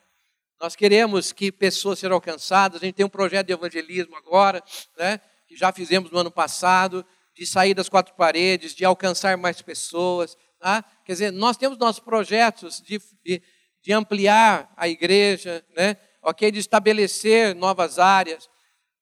Nós 0.60 0.76
queremos 0.76 1.32
que 1.32 1.52
pessoas 1.52 2.00
sejam 2.00 2.16
alcançadas. 2.16 2.82
A 2.82 2.86
gente 2.86 2.96
tem 2.96 3.06
um 3.06 3.10
projeto 3.10 3.48
de 3.48 3.54
evangelismo 3.54 4.16
agora, 4.16 4.64
né, 4.98 5.20
que 5.48 5.56
já 5.56 5.72
fizemos 5.72 6.10
no 6.12 6.18
ano 6.18 6.32
passado, 6.32 7.06
de 7.38 7.46
sair 7.46 7.76
das 7.76 7.88
quatro 7.88 8.16
paredes, 8.16 8.74
de 8.74 8.84
alcançar 8.84 9.38
mais 9.38 9.62
pessoas. 9.62 10.36
Tá? 10.60 10.82
Quer 11.06 11.12
dizer, 11.14 11.32
nós 11.32 11.56
temos 11.56 11.78
nossos 11.78 12.00
projetos 12.00 12.82
de, 12.82 13.00
de, 13.24 13.42
de 13.82 13.94
ampliar 13.94 14.74
a 14.76 14.88
igreja, 14.88 15.64
né, 15.76 15.98
ok? 16.22 16.52
De 16.52 16.60
estabelecer 16.60 17.54
novas 17.54 18.00
áreas. 18.00 18.50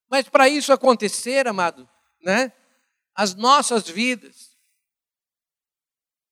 Mas 0.09 0.27
para 0.27 0.49
isso 0.49 0.73
acontecer, 0.73 1.47
amado, 1.47 1.89
né? 2.21 2.51
As 3.15 3.33
nossas 3.33 3.87
vidas, 3.87 4.57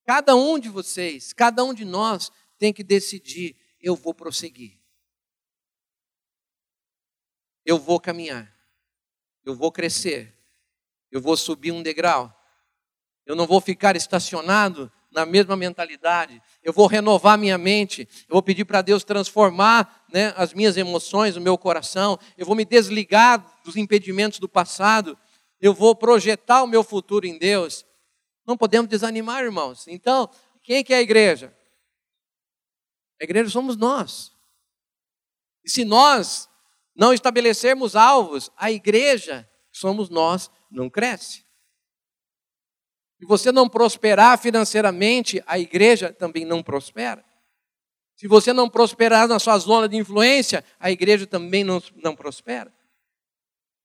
cada 0.06 0.36
um 0.36 0.60
de 0.60 0.68
vocês, 0.68 1.32
cada 1.32 1.64
um 1.64 1.74
de 1.74 1.86
nós 1.86 2.30
tem 2.60 2.74
que 2.74 2.84
decidir: 2.84 3.56
eu 3.80 3.96
vou 3.96 4.14
prosseguir, 4.14 4.78
eu 7.66 7.80
vou 7.80 8.00
caminhar, 8.00 8.54
eu 9.46 9.56
vou 9.56 9.72
crescer, 9.72 10.38
eu 11.14 11.22
vou 11.22 11.38
subir 11.38 11.72
um 11.72 11.84
degrau, 11.84 12.36
eu 13.26 13.36
não 13.36 13.46
vou 13.46 13.62
ficar 13.62 13.96
estacionado 13.96 14.92
na 15.12 15.26
mesma 15.26 15.56
mentalidade. 15.56 16.42
Eu 16.64 16.74
vou 16.74 16.88
renovar 16.88 17.38
minha 17.38 17.58
mente. 17.58 18.08
Eu 18.28 18.34
vou 18.34 18.42
pedir 18.42 18.66
para 18.66 18.82
Deus 18.82 19.04
transformar 19.04 20.04
né, 20.12 20.34
as 20.36 20.54
minhas 20.54 20.76
emoções, 20.76 21.38
o 21.38 21.42
meu 21.42 21.58
coração. 21.58 22.20
Eu 22.38 22.46
vou 22.46 22.56
me 22.56 22.66
desligar 22.66 23.62
dos 23.64 23.78
impedimentos 23.78 24.40
do 24.40 24.50
passado. 24.50 25.18
Eu 25.62 25.74
vou 25.74 25.96
projetar 25.96 26.64
o 26.64 26.68
meu 26.68 26.84
futuro 26.84 27.26
em 27.26 27.38
Deus. 27.38 27.86
Não 28.46 28.58
podemos 28.58 28.90
desanimar, 28.90 29.44
irmãos. 29.44 29.88
Então, 29.88 30.30
quem 30.64 30.84
que 30.84 30.94
é 30.94 30.98
a 30.98 31.02
igreja? 31.02 31.56
A 33.22 33.24
igreja 33.24 33.50
somos 33.50 33.78
nós. 33.78 34.34
E 35.64 35.70
se 35.70 35.86
nós 35.86 36.50
não 36.96 37.14
estabelecermos 37.14 37.96
alvos, 37.96 38.52
a 38.58 38.70
igreja 38.72 39.48
somos 39.72 40.10
nós, 40.10 40.52
não 40.74 40.90
cresce 40.90 41.44
e 43.24 43.26
você 43.26 43.54
não 43.54 43.70
prosperar 43.70 44.38
financeiramente, 44.38 45.42
a 45.48 45.58
igreja 45.58 46.12
também 46.12 46.44
não 46.44 46.62
prospera. 46.62 47.24
Se 48.18 48.28
você 48.28 48.52
não 48.52 48.70
prosperar 48.70 49.30
na 49.30 49.40
sua 49.40 49.58
zona 49.58 49.88
de 49.88 49.96
influência, 49.96 50.62
a 50.78 50.92
igreja 50.92 51.26
também 51.26 51.64
não, 51.64 51.82
não 51.96 52.18
prospera. 52.18 52.70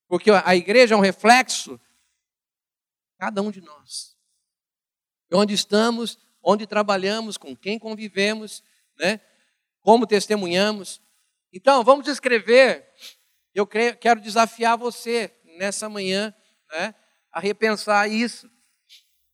Porque 0.09 0.29
a 0.33 0.57
igreja 0.57 0.97
é 0.97 0.99
um 0.99 1.01
reflexo 1.01 1.81
cada 3.17 3.41
um 3.41 3.53
de 3.53 3.61
nós. 3.61 4.17
Onde 5.33 5.55
estamos, 5.55 6.19
onde 6.43 6.67
trabalhamos, 6.67 7.37
com 7.39 7.55
quem 7.55 7.79
convivemos, 7.79 8.65
né? 8.99 9.21
como 9.83 10.05
testemunhamos. 10.05 11.01
Então, 11.53 11.85
vamos 11.85 12.09
escrever. 12.09 12.93
Eu 13.55 13.69
quero 13.69 14.21
desafiar 14.21 14.77
você 14.77 15.33
nessa 15.59 15.89
manhã 15.89 16.35
né? 16.71 16.95
a 17.33 17.41
repensar 17.41 18.09
isso. 18.09 18.51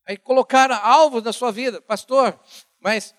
Aí 0.07 0.17
colocar 0.17 0.71
alvos 0.71 1.23
na 1.23 1.33
sua 1.33 1.51
vida. 1.51 1.81
Pastor, 1.81 2.39
mas 2.81 3.15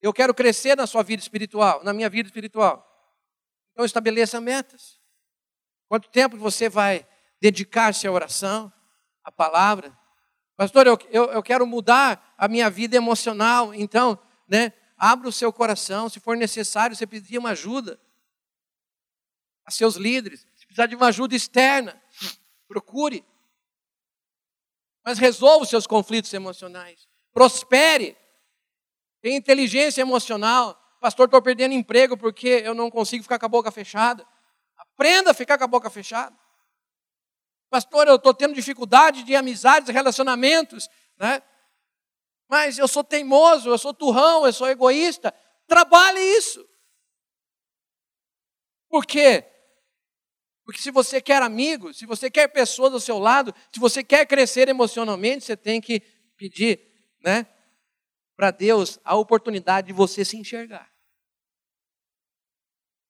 eu 0.00 0.12
quero 0.12 0.34
crescer 0.34 0.76
na 0.76 0.86
sua 0.86 1.02
vida 1.02 1.20
espiritual, 1.20 1.82
na 1.82 1.92
minha 1.92 2.08
vida 2.08 2.28
espiritual. 2.28 2.84
Então 3.72 3.84
estabeleça 3.84 4.40
metas. 4.40 5.00
Quanto 5.88 6.08
tempo 6.08 6.36
você 6.36 6.68
vai 6.68 7.06
dedicar-se 7.40 8.06
à 8.06 8.12
oração, 8.12 8.72
à 9.24 9.30
palavra? 9.30 9.96
Pastor, 10.56 10.86
eu, 10.86 10.98
eu, 11.10 11.24
eu, 11.32 11.42
quero 11.42 11.66
mudar 11.66 12.34
a 12.38 12.48
minha 12.48 12.70
vida 12.70 12.96
emocional. 12.96 13.74
Então, 13.74 14.18
né, 14.48 14.72
abra 14.96 15.28
o 15.28 15.32
seu 15.32 15.52
coração. 15.52 16.08
Se 16.08 16.18
for 16.18 16.36
necessário, 16.36 16.96
você 16.96 17.06
pedir 17.06 17.38
uma 17.38 17.50
ajuda 17.50 18.00
a 19.66 19.70
seus 19.70 19.96
líderes. 19.96 20.46
Se 20.56 20.66
precisar 20.66 20.86
de 20.86 20.96
uma 20.96 21.08
ajuda 21.08 21.34
externa, 21.34 22.00
procure. 22.68 23.24
Mas 25.04 25.18
resolva 25.18 25.62
os 25.62 25.68
seus 25.68 25.86
conflitos 25.86 26.32
emocionais. 26.32 27.08
Prospere. 27.32 28.16
Tenha 29.20 29.36
inteligência 29.36 30.00
emocional. 30.00 30.76
Pastor, 31.00 31.26
estou 31.26 31.40
perdendo 31.40 31.72
emprego 31.72 32.16
porque 32.16 32.48
eu 32.64 32.74
não 32.74 32.90
consigo 32.90 33.22
ficar 33.22 33.38
com 33.38 33.46
a 33.46 33.48
boca 33.48 33.70
fechada. 33.70 34.26
Aprenda 34.76 35.30
a 35.30 35.34
ficar 35.34 35.58
com 35.58 35.64
a 35.64 35.68
boca 35.68 35.88
fechada. 35.90 36.36
Pastor, 37.70 38.08
eu 38.08 38.16
estou 38.16 38.32
tendo 38.32 38.54
dificuldade 38.54 39.22
de 39.22 39.34
amizades, 39.34 39.92
relacionamentos, 39.92 40.88
né? 41.16 41.42
Mas 42.48 42.78
eu 42.78 42.86
sou 42.86 43.02
teimoso, 43.02 43.68
eu 43.68 43.78
sou 43.78 43.92
turrão, 43.92 44.46
eu 44.46 44.52
sou 44.52 44.68
egoísta. 44.68 45.34
Trabalhe 45.66 46.20
isso. 46.20 46.66
Por 48.88 49.04
quê? 49.04 49.44
Porque 50.66 50.82
se 50.82 50.90
você 50.90 51.18
quer 51.18 51.40
amigos, 51.40 51.96
se 51.96 52.04
você 52.04 52.30
quer 52.30 52.48
pessoas 52.48 52.92
do 52.92 53.00
seu 53.00 53.18
lado, 53.18 53.54
se 53.72 53.80
você 53.80 54.04
quer 54.04 54.26
crescer 54.26 54.68
emocionalmente, 54.68 55.46
você 55.46 55.56
tem 55.56 55.80
que 55.80 56.00
pedir, 56.36 56.80
né, 57.24 57.46
para 58.36 58.50
Deus 58.50 58.98
a 59.02 59.16
oportunidade 59.16 59.86
de 59.86 59.92
você 59.94 60.26
se 60.26 60.36
enxergar 60.36 60.94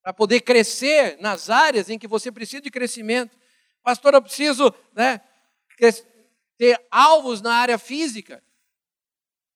para 0.06 0.12
poder 0.12 0.42
crescer 0.42 1.18
nas 1.18 1.50
áreas 1.50 1.90
em 1.90 1.98
que 1.98 2.06
você 2.06 2.30
precisa 2.30 2.62
de 2.62 2.70
crescimento. 2.70 3.36
Pastor, 3.82 4.14
eu 4.14 4.22
preciso 4.22 4.72
né, 4.94 5.20
ter 6.56 6.80
alvos 6.92 7.42
na 7.42 7.52
área 7.52 7.76
física, 7.76 8.40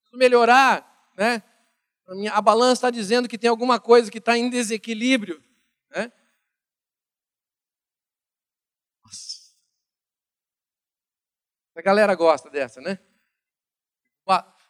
preciso 0.01 0.19
melhorar. 0.19 1.09
Né? 1.17 1.41
A 2.33 2.43
balança 2.43 2.73
está 2.73 2.91
dizendo 2.91 3.29
que 3.29 3.39
tem 3.39 3.49
alguma 3.49 3.79
coisa 3.79 4.11
que 4.11 4.19
está 4.19 4.37
em 4.37 4.51
desequilíbrio. 4.51 5.41
Né? 5.95 6.11
A 11.81 11.83
galera 11.83 12.15
gosta 12.15 12.51
dessa, 12.51 12.79
né? 12.79 12.99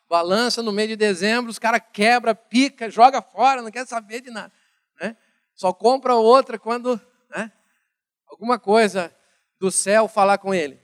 Balança 0.09 0.63
no 0.63 0.71
meio 0.71 0.91
de 0.91 0.97
dezembro, 0.97 1.51
os 1.51 1.59
caras 1.59 1.83
quebra, 1.93 2.37
pica, 2.37 2.89
joga 2.89 3.21
fora, 3.21 3.61
não 3.61 3.71
quer 3.71 3.85
saber 3.85 4.21
de 4.21 4.31
nada. 4.31 4.53
Só 5.53 5.73
compra 5.73 6.15
outra 6.15 6.57
quando 6.57 7.01
né, 7.29 7.51
alguma 8.29 8.61
coisa 8.61 9.13
do 9.59 9.73
céu 9.73 10.07
falar 10.07 10.39
com 10.39 10.55
ele. 10.55 10.81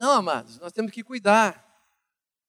Não, 0.00 0.10
amados, 0.14 0.58
nós 0.58 0.72
temos 0.72 0.90
que 0.90 1.04
cuidar. 1.04 1.64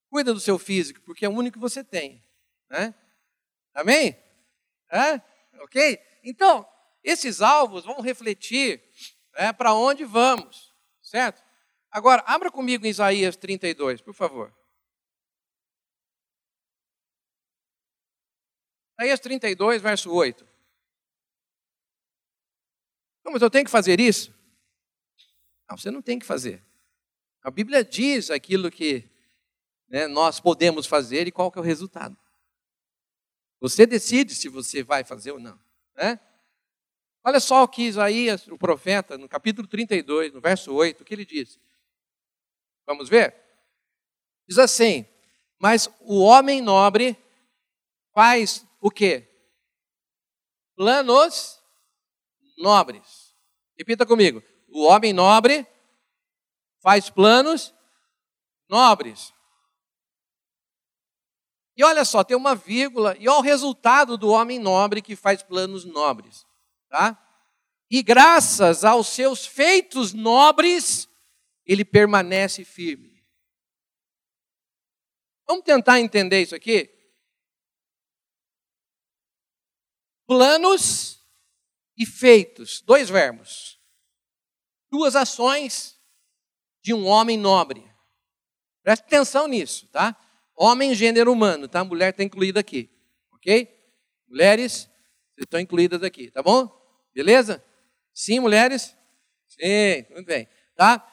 Cuida 0.09 0.33
do 0.33 0.39
seu 0.39 0.57
físico, 0.57 1.01
porque 1.01 1.25
é 1.25 1.29
o 1.29 1.33
único 1.33 1.53
que 1.53 1.61
você 1.61 1.83
tem. 1.83 2.25
Né? 2.67 2.95
Amém? 3.75 4.19
É? 4.91 5.21
Ok? 5.61 5.99
Então, 6.23 6.67
esses 7.03 7.41
alvos 7.41 7.85
vão 7.85 8.01
refletir 8.01 8.83
né, 9.37 9.53
para 9.53 9.71
onde 9.71 10.03
vamos, 10.03 10.73
certo? 10.99 11.47
Agora, 11.91 12.23
abra 12.27 12.51
comigo 12.51 12.85
em 12.85 12.89
Isaías 12.89 13.35
32, 13.35 14.01
por 14.01 14.13
favor. 14.13 14.55
Isaías 18.99 19.19
32, 19.19 19.81
verso 19.81 20.11
8. 20.11 20.47
Não, 23.23 23.33
mas 23.33 23.41
eu 23.41 23.49
tenho 23.49 23.65
que 23.65 23.71
fazer 23.71 23.99
isso? 23.99 24.33
Não, 25.69 25.77
você 25.77 25.89
não 25.89 26.01
tem 26.01 26.19
que 26.19 26.25
fazer. 26.25 26.63
A 27.41 27.49
Bíblia 27.49 27.83
diz 27.83 28.29
aquilo 28.29 28.69
que 28.69 29.09
né, 29.87 30.07
nós 30.07 30.39
podemos 30.39 30.85
fazer 30.85 31.27
e 31.27 31.31
qual 31.31 31.51
que 31.51 31.57
é 31.57 31.61
o 31.61 31.65
resultado. 31.65 32.17
Você 33.59 33.85
decide 33.85 34.35
se 34.35 34.47
você 34.47 34.83
vai 34.83 35.03
fazer 35.03 35.31
ou 35.31 35.39
não. 35.39 35.59
Né? 35.95 36.19
Olha 37.23 37.39
só 37.39 37.63
o 37.63 37.67
que 37.67 37.83
Isaías, 37.83 38.47
o 38.47 38.57
profeta, 38.57 39.17
no 39.17 39.27
capítulo 39.27 39.67
32, 39.67 40.33
no 40.33 40.41
verso 40.41 40.73
8, 40.73 41.01
o 41.01 41.05
que 41.05 41.13
ele 41.13 41.25
diz. 41.25 41.59
Vamos 42.89 43.07
ver? 43.07 43.35
Diz 44.47 44.57
assim: 44.57 45.05
Mas 45.59 45.87
o 45.99 46.23
homem 46.23 46.59
nobre 46.59 47.15
faz 48.15 48.65
o 48.81 48.89
quê? 48.89 49.29
Planos 50.75 51.61
nobres. 52.57 53.35
Repita 53.77 54.07
comigo. 54.07 54.41
O 54.69 54.85
homem 54.85 55.13
nobre 55.13 55.67
faz 56.81 57.11
planos 57.11 57.71
nobres. 58.67 59.31
E 61.77 61.83
olha 61.83 62.03
só, 62.03 62.23
tem 62.23 62.35
uma 62.35 62.55
vírgula, 62.55 63.15
e 63.19 63.29
olha 63.29 63.37
o 63.37 63.43
resultado 63.43 64.17
do 64.17 64.29
homem 64.29 64.57
nobre 64.57 65.01
que 65.01 65.15
faz 65.15 65.43
planos 65.43 65.85
nobres. 65.85 66.43
Tá? 66.89 67.17
E 67.89 68.01
graças 68.01 68.83
aos 68.83 69.07
seus 69.09 69.45
feitos 69.45 70.11
nobres, 70.11 71.08
ele 71.69 71.85
permanece 71.85 72.65
firme. 72.65 73.23
Vamos 75.47 75.63
tentar 75.63 75.99
entender 75.99 76.41
isso 76.41 76.55
aqui? 76.55 76.89
Planos 80.25 81.23
e 81.95 82.07
feitos, 82.07 82.81
dois 82.81 83.07
verbos, 83.07 83.79
duas 84.89 85.15
ações 85.15 85.99
de 86.81 86.91
um 86.91 87.05
homem 87.05 87.37
nobre. 87.37 87.87
Preste 88.81 89.03
atenção 89.03 89.47
nisso, 89.47 89.87
tá? 89.89 90.15
Homem, 90.55 90.95
gênero 90.95 91.31
humano, 91.31 91.67
tá? 91.67 91.83
Mulher 91.83 92.09
está 92.09 92.23
incluída 92.23 92.59
aqui, 92.59 92.89
ok? 93.31 93.67
Mulheres 94.27 94.89
estão 95.37 95.59
incluídas 95.59 96.01
aqui, 96.01 96.31
tá 96.31 96.41
bom? 96.41 96.67
Beleza? 97.13 97.63
Sim, 98.11 98.39
mulheres? 98.39 98.95
Sim, 99.47 100.05
muito 100.09 100.25
bem, 100.25 100.47
tá? 100.75 101.05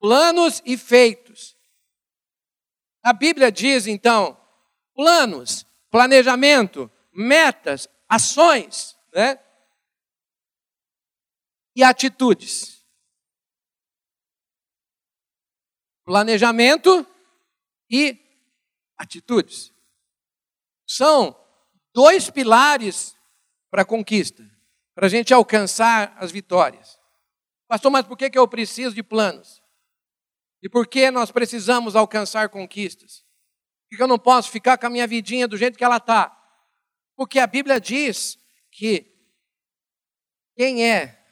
Planos 0.00 0.62
e 0.64 0.76
feitos. 0.76 1.56
A 3.02 3.12
Bíblia 3.12 3.52
diz, 3.52 3.86
então, 3.86 4.36
planos, 4.94 5.64
planejamento, 5.90 6.90
metas, 7.12 7.88
ações, 8.08 8.96
né? 9.12 9.38
e 11.76 11.84
atitudes. 11.84 12.82
Planejamento 16.04 17.06
e 17.90 18.18
atitudes. 18.96 19.72
São 20.86 21.36
dois 21.92 22.30
pilares 22.30 23.14
para 23.70 23.82
a 23.82 23.84
conquista, 23.84 24.42
para 24.94 25.06
a 25.06 25.10
gente 25.10 25.34
alcançar 25.34 26.16
as 26.18 26.32
vitórias. 26.32 26.98
Pastor, 27.68 27.90
mas 27.90 28.06
por 28.06 28.16
que, 28.16 28.30
que 28.30 28.38
eu 28.38 28.48
preciso 28.48 28.94
de 28.94 29.02
planos? 29.02 29.62
E 30.66 30.68
por 30.68 30.88
que 30.88 31.12
nós 31.12 31.30
precisamos 31.30 31.94
alcançar 31.94 32.48
conquistas? 32.48 33.24
Por 33.88 33.96
que 33.96 34.02
eu 34.02 34.08
não 34.08 34.18
posso 34.18 34.50
ficar 34.50 34.76
com 34.76 34.88
a 34.88 34.90
minha 34.90 35.06
vidinha 35.06 35.46
do 35.46 35.56
jeito 35.56 35.78
que 35.78 35.84
ela 35.84 35.98
está? 35.98 36.36
Porque 37.14 37.38
a 37.38 37.46
Bíblia 37.46 37.80
diz 37.80 38.36
que 38.72 39.14
quem 40.56 40.84
é 40.84 41.24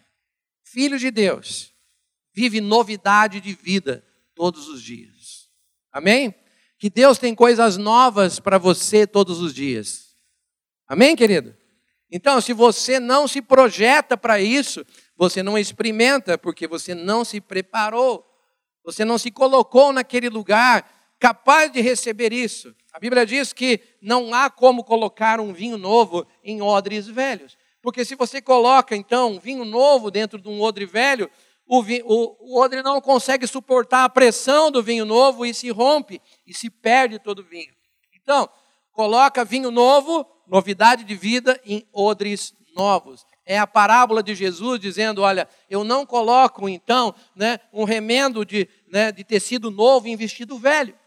filho 0.63 1.01
de 1.01 1.11
Deus, 1.11 1.75
vive 2.33 2.61
novidade 2.61 3.41
de 3.41 3.55
vida 3.55 4.07
todos 4.37 4.69
os 4.69 4.81
dias. 4.81 5.51
Amém? 5.91 6.33
Que 6.79 6.89
Deus 6.89 7.19
tem 7.19 7.35
coisas 7.35 7.77
novas 7.77 8.39
para 8.39 8.57
você 8.57 9.05
todos 9.05 9.41
os 9.41 9.53
dias. 9.53 10.15
Amém, 10.87 11.17
querido? 11.17 11.57
Então, 12.09 12.41
se 12.41 12.53
você 12.53 13.01
não 13.01 13.27
se 13.27 13.43
projeta 13.43 14.17
para 14.17 14.41
isso, 14.41 14.87
você 15.17 15.43
não 15.43 15.59
experimenta, 15.59 16.39
porque 16.39 16.69
você 16.69 16.95
não 16.95 17.25
se 17.25 17.41
preparou, 17.41 18.25
você 18.85 19.05
não 19.05 19.17
se 19.17 19.31
colocou 19.31 19.93
naquele 19.93 20.29
lugar 20.29 20.89
capaz 21.19 21.73
de 21.73 21.81
receber 21.81 22.33
isso. 22.33 22.75
A 22.93 22.99
Bíblia 22.99 23.25
diz 23.25 23.53
que 23.53 23.81
não 24.01 24.35
há 24.35 24.51
como 24.51 24.85
colocar 24.85 25.41
um 25.41 25.53
vinho 25.53 25.79
novo 25.79 26.27
em 26.45 26.61
odres 26.61 27.07
velhos. 27.07 27.57
Porque 27.81 28.05
se 28.05 28.15
você 28.15 28.41
coloca, 28.41 28.95
então, 28.95 29.33
um 29.33 29.39
vinho 29.39 29.65
novo 29.65 30.11
dentro 30.11 30.41
de 30.41 30.49
um 30.49 30.61
odre 30.61 30.87
velho, 30.87 31.31
o, 31.67 31.83
vinho, 31.83 32.05
o, 32.07 32.37
o 32.41 32.61
odre 32.61 32.83
não 32.83 33.01
consegue 33.01 33.47
suportar 33.47 34.05
a 34.05 34.09
pressão 34.09 34.71
do 34.71 34.83
vinho 34.83 35.05
novo 35.05 35.45
e 35.45 35.55
se 35.55 35.71
rompe 35.71 36.21
e 36.47 36.55
se 36.55 36.69
perde 36.69 37.19
todo 37.19 37.41
o 37.41 37.45
vinho. 37.45 37.75
Então, 38.15 38.49
coloca 38.93 39.45
vinho 39.45 39.71
novo, 39.71 40.27
novidade 40.47 41.05
de 41.05 41.15
vida, 41.15 41.61
em 41.65 41.87
odres 41.93 42.55
novos. 42.77 43.27
É 43.47 43.59
a 43.59 43.67
parábola 43.67 44.23
de 44.23 44.35
Jesus 44.35 44.81
dizendo: 44.81 45.23
olha, 45.23 45.49
eu 45.69 45.85
não 45.85 46.07
coloco 46.07 46.69
então 46.69 47.15
né, 47.35 47.61
um 47.73 47.85
remendo 47.85 48.45
de, 48.45 48.69
né, 48.89 49.13
de 49.13 49.23
tecido 49.23 49.71
novo 49.71 50.09
em 50.09 50.17
vestido 50.17 50.59
velho. 50.59 50.99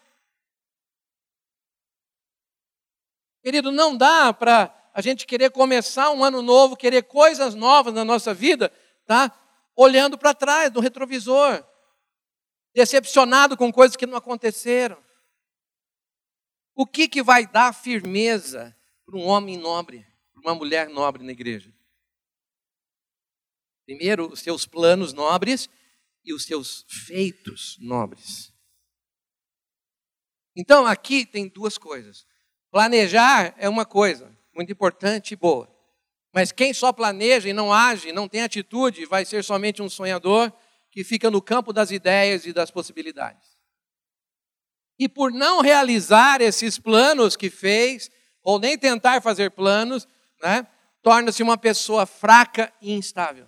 Querido, 3.41 3.71
não 3.71 3.95
dá 3.95 4.34
para 4.34 4.73
a 4.93 5.02
gente 5.02 5.26
querer 5.26 5.52
começar 5.52 6.12
um 6.12 6.23
ano 6.23 6.41
novo, 6.41 6.76
querer 6.76 7.04
coisas 7.04 7.56
novas 7.56 7.93
na 7.93 8.04
nossa 8.04 8.34
vida, 8.34 8.71
tá? 9.06 9.32
Olhando 9.76 10.17
para 10.17 10.34
trás, 10.34 10.71
no 10.71 10.80
retrovisor, 10.80 11.63
decepcionado 12.73 13.56
com 13.56 13.71
coisas 13.71 13.95
que 13.95 14.06
não 14.06 14.17
aconteceram. 14.17 14.97
O 16.76 16.86
que, 16.86 17.08
que 17.08 17.23
vai 17.23 17.47
dar 17.47 17.73
firmeza 17.73 18.76
para 19.06 19.17
um 19.17 19.26
homem 19.26 19.56
nobre, 19.56 20.06
para 20.34 20.41
uma 20.41 20.56
mulher 20.56 20.89
nobre 20.89 21.23
na 21.23 21.32
igreja? 21.32 21.77
Primeiro, 23.88 24.30
os 24.30 24.41
seus 24.41 24.65
planos 24.65 25.13
nobres 25.13 25.69
e 26.26 26.34
os 26.34 26.43
seus 26.43 26.86
feitos 26.89 27.78
nobres. 27.80 28.52
Então, 30.54 30.86
aqui 30.86 31.26
tem 31.26 31.47
duas 31.47 31.78
coisas. 31.78 32.28
Planejar 32.69 33.56
é 33.58 33.69
uma 33.69 33.86
coisa 33.86 34.38
muito 34.54 34.73
importante 34.73 35.32
e 35.32 35.38
boa. 35.38 35.73
Mas 36.34 36.52
quem 36.52 36.73
só 36.73 36.91
planeja 36.91 37.47
e 37.47 37.54
não 37.54 37.71
age, 37.71 38.12
não 38.12 38.28
tem 38.28 38.41
atitude, 38.41 39.06
vai 39.06 39.23
ser 39.23 39.41
somente 39.41 39.82
um 39.82 39.89
sonhador 39.89 40.52
que 40.91 41.02
fica 41.02 41.32
no 41.32 41.41
campo 41.41 41.71
das 41.71 41.89
ideias 41.89 42.45
e 42.45 42.52
das 42.52 42.69
possibilidades. 42.69 43.58
E 45.00 45.08
por 45.08 45.32
não 45.32 45.62
realizar 45.62 46.41
esses 46.41 46.78
planos 46.78 47.38
que 47.38 47.50
fez, 47.50 48.12
ou 48.43 48.60
nem 48.60 48.78
tentar 48.78 49.21
fazer 49.21 49.52
planos, 49.52 50.06
né, 50.43 50.67
torna-se 51.02 51.41
uma 51.41 51.58
pessoa 51.58 52.06
fraca 52.06 52.73
e 52.82 52.91
instável. 52.91 53.47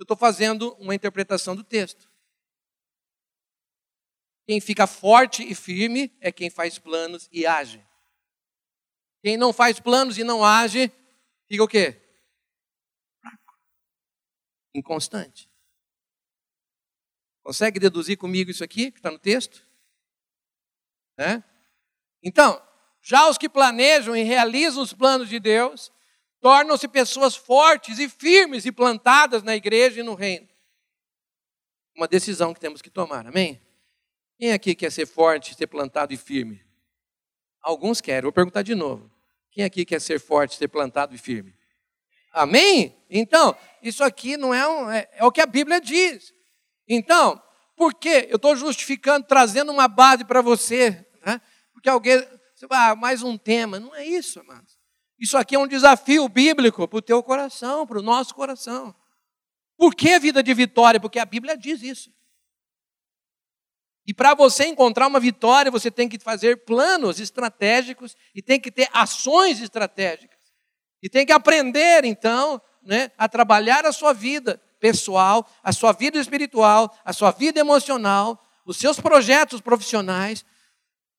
Eu 0.00 0.04
estou 0.04 0.16
fazendo 0.16 0.72
uma 0.76 0.94
interpretação 0.94 1.54
do 1.54 1.62
texto. 1.62 2.10
Quem 4.46 4.58
fica 4.58 4.86
forte 4.86 5.42
e 5.46 5.54
firme 5.54 6.10
é 6.22 6.32
quem 6.32 6.48
faz 6.48 6.78
planos 6.78 7.28
e 7.30 7.44
age. 7.44 7.86
Quem 9.22 9.36
não 9.36 9.52
faz 9.52 9.78
planos 9.78 10.16
e 10.16 10.24
não 10.24 10.42
age, 10.42 10.90
fica 11.46 11.62
o 11.62 11.68
quê? 11.68 12.00
Fraco. 13.20 13.58
Inconstante. 14.74 15.50
Consegue 17.42 17.78
deduzir 17.78 18.16
comigo 18.16 18.50
isso 18.50 18.64
aqui, 18.64 18.90
que 18.90 19.00
está 19.00 19.10
no 19.10 19.18
texto? 19.18 19.66
É? 21.18 21.42
Então, 22.22 22.58
já 23.02 23.28
os 23.28 23.36
que 23.36 23.50
planejam 23.50 24.16
e 24.16 24.22
realizam 24.22 24.82
os 24.82 24.94
planos 24.94 25.28
de 25.28 25.38
Deus, 25.38 25.92
tornam-se 26.40 26.88
pessoas 26.88 27.36
fortes 27.36 27.98
e 27.98 28.08
firmes 28.08 28.64
e 28.64 28.72
plantadas 28.72 29.42
na 29.42 29.54
igreja 29.54 30.00
e 30.00 30.02
no 30.02 30.14
reino. 30.14 30.48
Uma 31.94 32.08
decisão 32.08 32.54
que 32.54 32.60
temos 32.60 32.80
que 32.80 32.90
tomar, 32.90 33.26
amém? 33.26 33.60
Quem 34.38 34.52
aqui 34.52 34.74
quer 34.74 34.90
ser 34.90 35.06
forte, 35.06 35.54
ser 35.54 35.66
plantado 35.66 36.14
e 36.14 36.16
firme? 36.16 36.64
Alguns 37.60 38.00
querem. 38.00 38.22
Vou 38.22 38.32
perguntar 38.32 38.62
de 38.62 38.74
novo. 38.74 39.10
Quem 39.50 39.64
aqui 39.64 39.84
quer 39.84 40.00
ser 40.00 40.18
forte, 40.18 40.56
ser 40.56 40.68
plantado 40.68 41.14
e 41.14 41.18
firme? 41.18 41.54
Amém? 42.32 42.96
Então, 43.10 43.54
isso 43.82 44.02
aqui 44.02 44.36
não 44.36 44.54
é, 44.54 44.66
um, 44.66 44.90
é, 44.90 45.08
é 45.12 45.24
o 45.24 45.32
que 45.32 45.40
a 45.40 45.46
Bíblia 45.46 45.80
diz. 45.80 46.32
Então, 46.88 47.42
por 47.76 47.92
que 47.92 48.28
eu 48.30 48.36
estou 48.36 48.56
justificando, 48.56 49.26
trazendo 49.26 49.72
uma 49.72 49.88
base 49.88 50.24
para 50.24 50.40
você? 50.40 51.06
Né? 51.26 51.40
Porque 51.72 51.88
alguém, 51.88 52.26
ah, 52.70 52.94
mais 52.94 53.22
um 53.22 53.36
tema. 53.36 53.78
Não 53.78 53.94
é 53.94 54.06
isso, 54.06 54.40
amados. 54.40 54.79
Isso 55.20 55.36
aqui 55.36 55.54
é 55.54 55.58
um 55.58 55.68
desafio 55.68 56.26
bíblico 56.28 56.88
para 56.88 56.98
o 56.98 57.02
teu 57.02 57.22
coração, 57.22 57.86
para 57.86 57.98
o 57.98 58.02
nosso 58.02 58.34
coração. 58.34 58.94
Por 59.76 59.94
que 59.94 60.18
vida 60.18 60.42
de 60.42 60.54
vitória? 60.54 60.98
Porque 60.98 61.18
a 61.18 61.24
Bíblia 61.26 61.56
diz 61.56 61.82
isso. 61.82 62.10
E 64.06 64.14
para 64.14 64.34
você 64.34 64.66
encontrar 64.66 65.06
uma 65.06 65.20
vitória, 65.20 65.70
você 65.70 65.90
tem 65.90 66.08
que 66.08 66.18
fazer 66.18 66.64
planos 66.64 67.20
estratégicos 67.20 68.16
e 68.34 68.40
tem 68.40 68.58
que 68.58 68.70
ter 68.70 68.88
ações 68.92 69.60
estratégicas. 69.60 70.38
E 71.02 71.08
tem 71.08 71.24
que 71.24 71.32
aprender, 71.32 72.04
então, 72.04 72.60
né, 72.82 73.10
a 73.16 73.28
trabalhar 73.28 73.84
a 73.84 73.92
sua 73.92 74.12
vida 74.12 74.60
pessoal, 74.80 75.46
a 75.62 75.72
sua 75.72 75.92
vida 75.92 76.18
espiritual, 76.18 76.94
a 77.04 77.12
sua 77.12 77.30
vida 77.30 77.60
emocional, 77.60 78.42
os 78.64 78.78
seus 78.78 78.98
projetos 78.98 79.60
profissionais, 79.60 80.44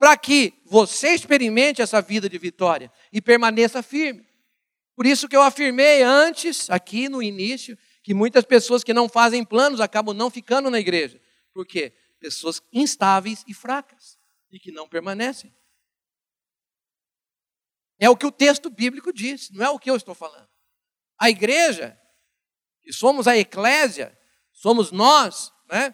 para 0.01 0.17
que 0.17 0.59
você 0.65 1.09
experimente 1.09 1.79
essa 1.79 2.01
vida 2.01 2.27
de 2.27 2.39
vitória 2.39 2.91
e 3.13 3.21
permaneça 3.21 3.83
firme. 3.83 4.25
Por 4.95 5.05
isso 5.05 5.29
que 5.29 5.35
eu 5.35 5.43
afirmei 5.43 6.01
antes, 6.01 6.71
aqui 6.71 7.07
no 7.07 7.21
início, 7.21 7.77
que 8.01 8.11
muitas 8.11 8.43
pessoas 8.43 8.83
que 8.83 8.95
não 8.95 9.07
fazem 9.07 9.45
planos 9.45 9.79
acabam 9.79 10.17
não 10.17 10.31
ficando 10.31 10.71
na 10.71 10.79
igreja. 10.79 11.21
Por 11.53 11.67
quê? 11.67 11.93
pessoas 12.19 12.63
instáveis 12.73 13.43
e 13.47 13.53
fracas 13.53 14.17
e 14.51 14.59
que 14.59 14.71
não 14.71 14.89
permanecem. 14.89 15.55
É 17.99 18.09
o 18.09 18.17
que 18.17 18.25
o 18.25 18.31
texto 18.31 18.71
bíblico 18.71 19.13
diz, 19.13 19.51
não 19.51 19.63
é 19.63 19.69
o 19.69 19.77
que 19.77 19.89
eu 19.89 19.95
estou 19.95 20.15
falando. 20.15 20.49
A 21.19 21.29
igreja, 21.29 21.95
que 22.81 22.91
somos 22.91 23.27
a 23.27 23.37
eclésia, 23.37 24.17
somos 24.51 24.91
nós, 24.91 25.53
né? 25.69 25.93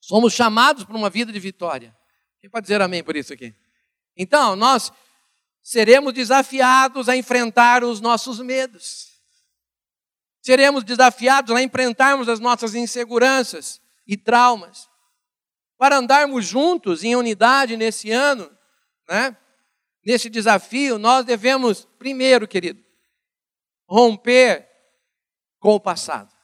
Somos 0.00 0.32
chamados 0.32 0.82
para 0.84 0.96
uma 0.96 1.10
vida 1.10 1.30
de 1.30 1.38
vitória. 1.38 1.94
Quem 2.42 2.50
pode 2.50 2.64
dizer 2.64 2.82
amém 2.82 3.04
por 3.04 3.14
isso 3.14 3.32
aqui? 3.32 3.54
Então, 4.16 4.56
nós 4.56 4.92
seremos 5.62 6.12
desafiados 6.12 7.08
a 7.08 7.16
enfrentar 7.16 7.84
os 7.84 8.00
nossos 8.00 8.40
medos. 8.40 9.12
Seremos 10.40 10.82
desafiados 10.82 11.54
a 11.54 11.62
enfrentarmos 11.62 12.28
as 12.28 12.40
nossas 12.40 12.74
inseguranças 12.74 13.80
e 14.04 14.16
traumas 14.16 14.90
para 15.78 15.98
andarmos 15.98 16.44
juntos 16.44 17.04
em 17.04 17.14
unidade 17.14 17.76
nesse 17.76 18.10
ano, 18.10 18.50
né? 19.08 19.36
nesse 20.04 20.28
desafio, 20.28 20.98
nós 20.98 21.24
devemos, 21.24 21.84
primeiro, 21.96 22.48
querido, 22.48 22.84
romper 23.88 24.68
com 25.60 25.76
o 25.76 25.80
passado. 25.80 26.34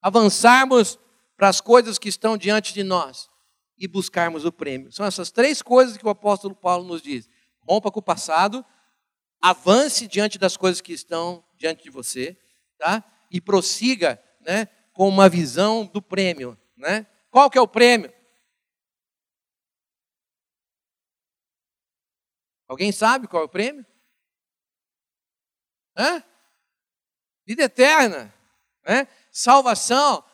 Avançarmos 0.00 1.00
para 1.36 1.48
as 1.48 1.60
coisas 1.60 1.98
que 1.98 2.08
estão 2.08 2.36
diante 2.36 2.72
de 2.72 2.84
nós 2.84 3.28
e 3.78 3.86
buscarmos 3.86 4.44
o 4.44 4.52
prêmio. 4.52 4.92
São 4.92 5.04
essas 5.04 5.30
três 5.30 5.62
coisas 5.62 5.96
que 5.96 6.06
o 6.06 6.10
apóstolo 6.10 6.54
Paulo 6.54 6.84
nos 6.84 7.02
diz: 7.02 7.28
rompa 7.60 7.90
com 7.90 8.00
o 8.00 8.02
passado, 8.02 8.64
avance 9.40 10.06
diante 10.06 10.38
das 10.38 10.56
coisas 10.56 10.80
que 10.80 10.92
estão 10.92 11.44
diante 11.56 11.84
de 11.84 11.90
você, 11.90 12.38
tá? 12.78 13.04
E 13.30 13.40
prossiga, 13.40 14.22
né, 14.40 14.66
com 14.92 15.08
uma 15.08 15.28
visão 15.28 15.84
do 15.86 16.00
prêmio, 16.00 16.58
né? 16.76 17.06
Qual 17.30 17.50
que 17.50 17.58
é 17.58 17.60
o 17.60 17.68
prêmio? 17.68 18.12
Alguém 22.68 22.90
sabe 22.90 23.28
qual 23.28 23.42
é 23.42 23.46
o 23.46 23.48
prêmio? 23.48 23.86
Hã? 25.96 26.22
Vida 27.46 27.62
eterna, 27.62 28.34
né? 28.84 29.06
salvação. 29.30 30.24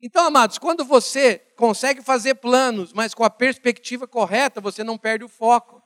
Então, 0.00 0.24
amados, 0.24 0.58
quando 0.58 0.84
você 0.84 1.38
consegue 1.56 2.02
fazer 2.02 2.36
planos, 2.36 2.92
mas 2.92 3.14
com 3.14 3.24
a 3.24 3.30
perspectiva 3.30 4.06
correta, 4.06 4.60
você 4.60 4.84
não 4.84 4.96
perde 4.96 5.24
o 5.24 5.28
foco. 5.28 5.82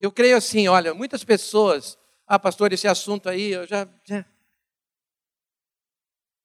Eu 0.00 0.12
creio 0.12 0.36
assim, 0.36 0.68
olha, 0.68 0.94
muitas 0.94 1.24
pessoas, 1.24 1.98
ah, 2.26 2.38
pastor, 2.38 2.72
esse 2.72 2.86
assunto 2.86 3.28
aí, 3.28 3.52
eu 3.52 3.66
já, 3.66 3.88
já 4.04 4.24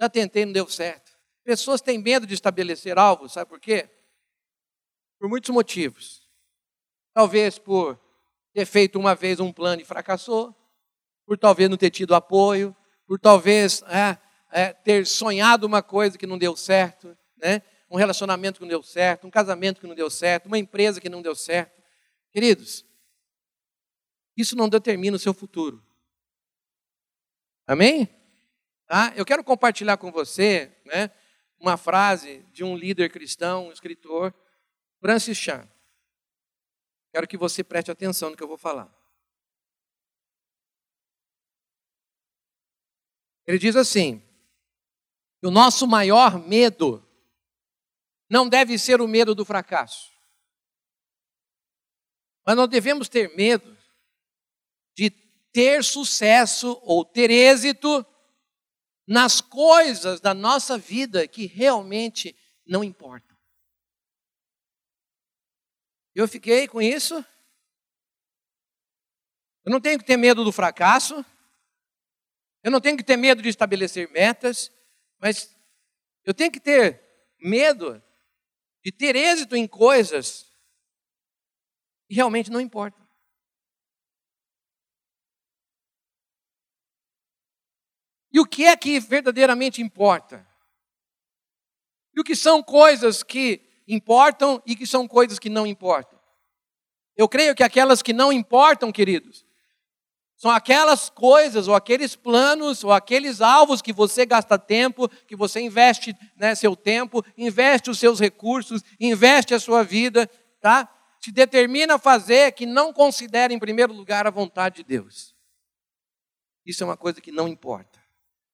já 0.01 0.09
tentei, 0.09 0.45
não 0.45 0.51
deu 0.53 0.67
certo. 0.67 1.11
Pessoas 1.43 1.79
têm 1.79 1.99
medo 1.99 2.25
de 2.25 2.33
estabelecer 2.33 2.97
alvos, 2.97 3.33
sabe 3.33 3.47
por 3.47 3.59
quê? 3.59 3.87
Por 5.19 5.29
muitos 5.29 5.51
motivos. 5.51 6.27
Talvez 7.13 7.59
por 7.59 7.99
ter 8.51 8.65
feito 8.65 8.97
uma 8.97 9.13
vez 9.13 9.39
um 9.39 9.53
plano 9.53 9.81
e 9.81 9.85
fracassou, 9.85 10.55
por 11.23 11.37
talvez 11.37 11.69
não 11.69 11.77
ter 11.77 11.91
tido 11.91 12.15
apoio, 12.15 12.75
por 13.05 13.19
talvez 13.19 13.83
é, 13.83 14.17
é, 14.51 14.73
ter 14.73 15.07
sonhado 15.07 15.65
uma 15.65 15.81
coisa 15.81 16.17
que 16.17 16.27
não 16.27 16.37
deu 16.37 16.55
certo, 16.55 17.17
né? 17.37 17.61
um 17.89 17.97
relacionamento 17.97 18.59
que 18.59 18.65
não 18.65 18.69
deu 18.69 18.83
certo, 18.83 19.27
um 19.27 19.31
casamento 19.31 19.81
que 19.81 19.87
não 19.87 19.95
deu 19.95 20.09
certo, 20.09 20.45
uma 20.45 20.57
empresa 20.57 21.01
que 21.01 21.09
não 21.09 21.21
deu 21.21 21.35
certo. 21.35 21.81
Queridos, 22.31 22.85
isso 24.35 24.55
não 24.55 24.69
determina 24.69 25.17
o 25.17 25.19
seu 25.19 25.33
futuro. 25.33 25.83
Amém? 27.67 28.09
Tá? 28.87 29.13
Eu 29.15 29.25
quero 29.25 29.43
compartilhar 29.43 29.97
com 29.97 30.11
você 30.11 30.71
né, 30.85 31.11
uma 31.59 31.77
frase 31.77 32.45
de 32.51 32.63
um 32.63 32.75
líder 32.75 33.09
cristão, 33.11 33.67
um 33.67 33.71
escritor, 33.71 34.33
Francis 34.99 35.37
Chan. 35.37 35.67
Quero 37.13 37.27
que 37.27 37.37
você 37.37 37.63
preste 37.63 37.91
atenção 37.91 38.29
no 38.29 38.37
que 38.37 38.43
eu 38.43 38.47
vou 38.47 38.57
falar. 38.57 38.89
Ele 43.45 43.59
diz 43.59 43.75
assim: 43.75 44.23
o 45.47 45.51
nosso 45.51 45.87
maior 45.87 46.39
medo 46.39 47.05
não 48.29 48.47
deve 48.47 48.77
ser 48.77 49.01
o 49.01 49.07
medo 49.07 49.33
do 49.35 49.43
fracasso, 49.43 50.11
mas 52.45 52.55
nós 52.55 52.69
devemos 52.69 53.09
ter 53.09 53.35
medo 53.35 53.77
de 54.95 55.09
ter 55.51 55.83
sucesso 55.83 56.79
ou 56.83 57.03
ter 57.03 57.29
êxito 57.29 58.05
nas 59.07 59.41
coisas 59.41 60.19
da 60.19 60.33
nossa 60.33 60.77
vida 60.77 61.27
que 61.27 61.45
realmente 61.45 62.35
não 62.65 62.83
importam. 62.83 63.37
Eu 66.13 66.27
fiquei 66.27 66.67
com 66.67 66.81
isso. 66.81 67.25
Eu 69.63 69.71
não 69.71 69.79
tenho 69.79 69.99
que 69.99 70.05
ter 70.05 70.17
medo 70.17 70.43
do 70.43 70.51
fracasso. 70.51 71.25
Eu 72.63 72.71
não 72.71 72.81
tenho 72.81 72.97
que 72.97 73.03
ter 73.03 73.17
medo 73.17 73.41
de 73.41 73.49
estabelecer 73.49 74.09
metas. 74.11 74.71
Mas 75.21 75.55
eu 76.25 76.33
tenho 76.33 76.51
que 76.51 76.59
ter 76.59 76.99
medo 77.39 78.01
de 78.83 78.91
ter 78.91 79.15
êxito 79.15 79.55
em 79.55 79.67
coisas 79.67 80.51
que 82.07 82.15
realmente 82.15 82.49
não 82.49 82.59
importam. 82.59 83.07
E 88.33 88.39
o 88.39 88.45
que 88.45 88.65
é 88.65 88.75
que 88.75 88.99
verdadeiramente 88.99 89.81
importa? 89.81 90.47
E 92.15 92.19
o 92.19 92.23
que 92.23 92.35
são 92.35 92.63
coisas 92.63 93.21
que 93.21 93.61
importam 93.87 94.61
e 94.65 94.75
que 94.75 94.87
são 94.87 95.07
coisas 95.07 95.37
que 95.37 95.49
não 95.49 95.67
importam? 95.67 96.19
Eu 97.15 97.27
creio 97.29 97.53
que 97.53 97.63
aquelas 97.63 98.01
que 98.01 98.13
não 98.13 98.31
importam, 98.31 98.91
queridos, 98.91 99.45
são 100.41 100.49
aquelas 100.49 101.07
coisas, 101.07 101.67
ou 101.67 101.75
aqueles 101.75 102.15
planos, 102.15 102.83
ou 102.83 102.91
aqueles 102.91 103.41
alvos 103.41 103.79
que 103.79 103.93
você 103.93 104.25
gasta 104.25 104.57
tempo, 104.57 105.07
que 105.27 105.35
você 105.35 105.61
investe 105.61 106.17
né, 106.35 106.55
seu 106.55 106.75
tempo, 106.75 107.23
investe 107.37 107.91
os 107.91 107.99
seus 107.99 108.19
recursos, 108.19 108.81
investe 108.99 109.53
a 109.53 109.59
sua 109.59 109.83
vida, 109.83 110.27
tá? 110.59 110.91
Se 111.19 111.31
determina 111.31 111.93
a 111.93 111.99
fazer 111.99 112.53
que 112.53 112.65
não 112.65 112.91
considera 112.91 113.53
em 113.53 113.59
primeiro 113.59 113.93
lugar 113.93 114.25
a 114.25 114.31
vontade 114.31 114.77
de 114.77 114.83
Deus. 114.83 115.35
Isso 116.65 116.81
é 116.81 116.87
uma 116.87 116.97
coisa 116.97 117.21
que 117.21 117.31
não 117.31 117.47
importa. 117.47 118.03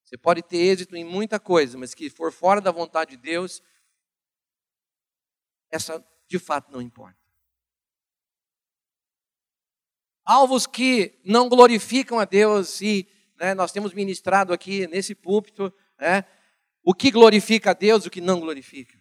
Você 0.04 0.18
pode 0.18 0.42
ter 0.42 0.58
êxito 0.58 0.94
em 0.94 1.06
muita 1.06 1.40
coisa, 1.40 1.78
mas 1.78 1.94
que 1.94 2.10
for 2.10 2.34
fora 2.34 2.60
da 2.60 2.70
vontade 2.70 3.12
de 3.12 3.18
Deus, 3.18 3.64
essa 5.72 6.06
de 6.28 6.38
fato 6.38 6.70
não 6.70 6.82
importa. 6.82 7.27
Alvos 10.28 10.68
que 10.68 11.18
não 11.24 11.48
glorificam 11.48 12.20
a 12.20 12.26
Deus, 12.26 12.82
e 12.82 13.08
né, 13.40 13.54
nós 13.54 13.72
temos 13.72 13.94
ministrado 13.94 14.52
aqui 14.52 14.86
nesse 14.88 15.16
púlpito 15.16 15.74
né, 15.98 16.26
o 16.84 16.94
que 16.94 17.10
glorifica 17.10 17.72
a 17.72 17.74
Deus 17.74 18.06
o 18.06 18.10
que 18.10 18.20
não 18.20 18.42
glorifica. 18.42 18.98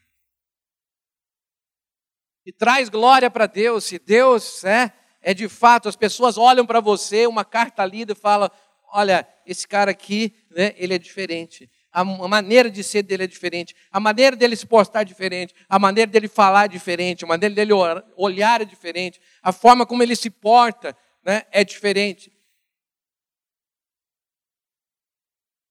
E 2.46 2.52
traz 2.52 2.88
glória 2.88 3.28
para 3.28 3.48
Deus, 3.48 3.82
se 3.86 3.98
Deus 3.98 4.62
é, 4.62 4.92
é 5.20 5.34
de 5.34 5.48
fato, 5.48 5.88
as 5.88 5.96
pessoas 5.96 6.38
olham 6.38 6.64
para 6.64 6.78
você, 6.78 7.26
uma 7.26 7.44
carta 7.44 7.84
lida 7.84 8.12
e 8.12 8.14
falam: 8.14 8.48
olha, 8.92 9.26
esse 9.44 9.66
cara 9.66 9.90
aqui, 9.90 10.32
né, 10.48 10.74
ele 10.76 10.94
é 10.94 10.98
diferente. 10.98 11.68
A 11.90 12.04
maneira 12.04 12.70
de 12.70 12.84
ser 12.84 13.02
dele 13.02 13.24
é 13.24 13.26
diferente, 13.26 13.74
a 13.90 13.98
maneira 13.98 14.36
dele 14.36 14.54
se 14.54 14.66
postar 14.66 15.00
é 15.00 15.04
diferente, 15.04 15.54
a 15.68 15.76
maneira 15.76 16.08
dele 16.08 16.28
falar 16.28 16.66
é 16.66 16.68
diferente, 16.68 17.24
a 17.24 17.26
maneira 17.26 17.52
dele 17.52 17.72
olhar 18.16 18.60
é 18.60 18.64
diferente, 18.64 19.18
a 19.42 19.50
forma 19.50 19.84
como 19.84 20.04
ele 20.04 20.14
se 20.14 20.30
porta 20.30 20.96
né, 21.26 21.44
é 21.50 21.64
diferente. 21.64 22.32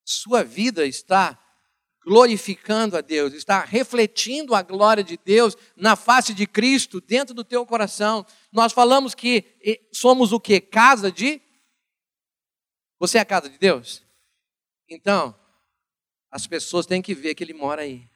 Sua 0.04 0.44
vida 0.44 0.86
está 0.86 1.42
glorificando 2.04 2.94
a 2.94 3.00
Deus, 3.00 3.32
está 3.32 3.64
refletindo 3.64 4.54
a 4.54 4.60
glória 4.60 5.02
de 5.02 5.16
Deus 5.16 5.56
na 5.74 5.96
face 5.96 6.34
de 6.34 6.46
Cristo 6.46 7.00
dentro 7.00 7.34
do 7.34 7.42
teu 7.42 7.64
coração. 7.64 8.24
Nós 8.52 8.72
falamos 8.72 9.14
que 9.14 9.58
somos 9.90 10.30
o 10.30 10.38
que? 10.38 10.60
Casa 10.60 11.10
de 11.10 11.40
você 12.98 13.18
é 13.18 13.22
a 13.22 13.26
casa 13.26 13.48
de 13.48 13.58
Deus? 13.58 14.04
Então, 14.88 15.38
as 16.30 16.46
pessoas 16.46 16.86
têm 16.86 17.02
que 17.02 17.14
ver 17.14 17.34
que 17.34 17.42
ele 17.42 17.52
mora 17.52 17.82
aí. 17.82 18.08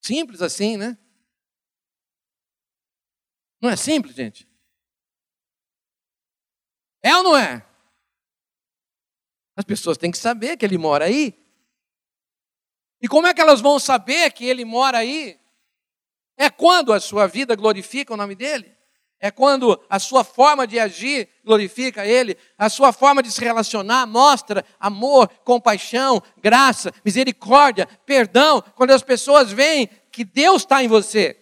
Simples 0.00 0.42
assim, 0.42 0.76
né? 0.76 0.98
Não 3.62 3.70
é 3.70 3.76
simples, 3.76 4.16
gente? 4.16 4.48
É 7.00 7.16
ou 7.16 7.22
não 7.22 7.36
é? 7.36 7.64
As 9.54 9.64
pessoas 9.64 9.96
têm 9.96 10.10
que 10.10 10.18
saber 10.18 10.56
que 10.56 10.64
ele 10.64 10.76
mora 10.76 11.04
aí. 11.04 11.32
E 13.00 13.06
como 13.06 13.28
é 13.28 13.34
que 13.34 13.40
elas 13.40 13.60
vão 13.60 13.78
saber 13.78 14.32
que 14.32 14.44
ele 14.44 14.64
mora 14.64 14.98
aí? 14.98 15.38
É 16.36 16.50
quando 16.50 16.92
a 16.92 16.98
sua 16.98 17.28
vida 17.28 17.54
glorifica 17.54 18.12
o 18.12 18.16
nome 18.16 18.34
dele? 18.34 18.76
É 19.20 19.30
quando 19.30 19.80
a 19.88 20.00
sua 20.00 20.24
forma 20.24 20.66
de 20.66 20.80
agir 20.80 21.28
glorifica 21.44 22.04
Ele, 22.04 22.36
a 22.58 22.68
sua 22.68 22.92
forma 22.92 23.22
de 23.22 23.30
se 23.30 23.40
relacionar 23.40 24.04
mostra 24.04 24.64
amor, 24.80 25.28
compaixão, 25.44 26.20
graça, 26.38 26.92
misericórdia, 27.04 27.86
perdão. 28.04 28.60
Quando 28.74 28.90
as 28.90 29.02
pessoas 29.04 29.52
veem 29.52 29.88
que 30.10 30.24
Deus 30.24 30.62
está 30.62 30.82
em 30.82 30.88
você. 30.88 31.41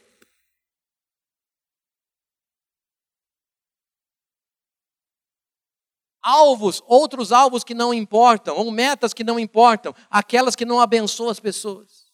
Alvos, 6.22 6.82
outros 6.86 7.32
alvos 7.32 7.64
que 7.64 7.74
não 7.74 7.94
importam, 7.94 8.56
ou 8.56 8.70
metas 8.70 9.14
que 9.14 9.24
não 9.24 9.38
importam, 9.38 9.94
aquelas 10.10 10.54
que 10.54 10.64
não 10.64 10.80
abençoam 10.80 11.30
as 11.30 11.40
pessoas. 11.40 12.10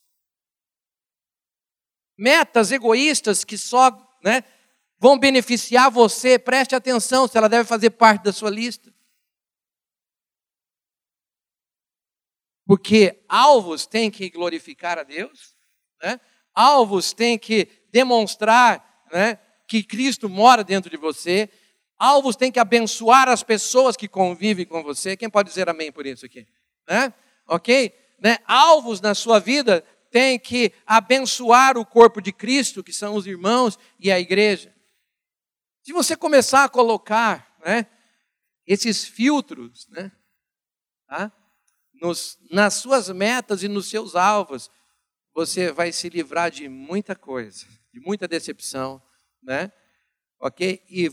Metas 2.16 2.71
egoístas 2.71 3.45
que 3.45 3.59
só 3.59 3.90
né, 4.23 4.42
vão 4.99 5.19
beneficiar 5.19 5.90
você, 5.90 6.38
preste 6.38 6.75
atenção 6.75 7.27
se 7.27 7.37
ela 7.37 7.49
deve 7.49 7.69
fazer 7.69 7.90
parte 7.90 8.25
da 8.25 8.33
sua 8.33 8.51
lista. 8.51 8.95
Porque 12.66 13.25
alvos 13.29 13.87
têm 13.87 14.11
que 14.11 14.29
glorificar 14.29 14.99
a 14.99 15.05
Deus, 15.05 15.55
né? 16.03 16.21
alvos 16.53 17.12
têm 17.12 17.38
que 17.38 17.69
demonstrar 17.90 19.05
né, 19.12 19.38
que 19.69 19.85
Cristo 19.85 20.29
mora 20.29 20.64
dentro 20.64 20.90
de 20.90 20.97
você, 20.97 21.49
alvos 21.98 22.37
têm 22.37 22.52
que 22.52 22.59
abençoar 22.59 23.28
as 23.28 23.42
pessoas 23.42 23.96
que 23.96 24.09
convivem 24.09 24.64
com 24.64 24.82
você. 24.82 25.16
Quem 25.16 25.30
pode 25.30 25.48
dizer 25.48 25.68
amém 25.68 25.90
por 25.90 26.06
isso 26.06 26.26
aqui? 26.26 26.46
Né? 26.88 27.12
Ok? 27.46 27.92
Né? 28.20 28.38
Alvos 28.46 29.00
na 29.00 29.14
sua 29.14 29.38
vida 29.38 29.85
têm 30.11 30.38
que 30.38 30.72
abençoar 30.87 31.76
o 31.76 31.85
corpo 31.85 32.20
de 32.20 32.32
Cristo, 32.32 32.82
que 32.82 32.92
são 32.92 33.14
os 33.14 33.26
irmãos 33.26 33.78
e 33.98 34.11
a 34.11 34.18
igreja. 34.18 34.74
Se 35.82 35.92
você 35.92 36.16
começar 36.16 36.64
a 36.64 36.68
colocar 36.68 37.56
né, 37.64 37.87
esses 38.66 39.04
filtros 39.04 39.87
né, 39.88 40.11
tá, 41.06 41.32
nos, 41.94 42.38
nas 42.50 42.74
suas 42.74 43.09
metas 43.11 43.62
e 43.62 43.68
nos 43.68 43.88
seus 43.88 44.16
alvos, 44.16 44.70
você 45.35 45.70
vai 45.70 45.92
se 45.92 46.09
livrar 46.09 46.50
de 46.50 46.68
muita 46.68 47.14
coisa, 47.14 47.66
de 47.92 48.00
muita 48.00 48.26
decepção, 48.26 49.02
né? 49.42 49.70
Ok? 50.40 50.82
E 50.88 51.11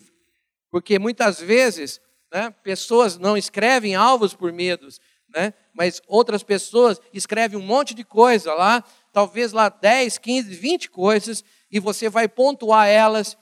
porque 0.74 0.98
muitas 0.98 1.40
vezes 1.40 2.02
né, 2.34 2.50
pessoas 2.64 3.20
não 3.20 3.38
escrevem 3.38 3.94
alvos 3.94 4.34
por 4.34 4.52
medos, 4.52 5.00
né? 5.30 5.54
Mas 5.72 6.02
outras 6.08 6.42
pessoas 6.42 7.00
escrevem 7.14 7.60
um 7.60 7.64
monte 7.64 7.94
de 7.94 8.04
coisa 8.04 8.52
lá, 8.56 8.84
talvez 9.12 9.54
lá 9.54 9.70
10, 9.70 10.18
15, 10.18 10.56
20 10.56 10.90
coisas, 10.90 11.44
e 11.70 11.80
você 11.80 12.10
vai 12.10 12.28
pontuar 12.28 12.88
elas 12.88 13.38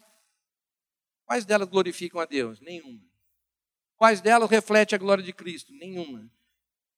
Quais 1.25 1.45
delas 1.45 1.69
glorificam 1.69 2.19
a 2.19 2.25
Deus? 2.25 2.59
Nenhuma. 2.59 2.99
Quais 3.95 4.19
delas 4.19 4.49
refletem 4.49 4.97
a 4.97 4.99
glória 4.99 5.23
de 5.23 5.31
Cristo? 5.31 5.71
Nenhuma. 5.71 6.29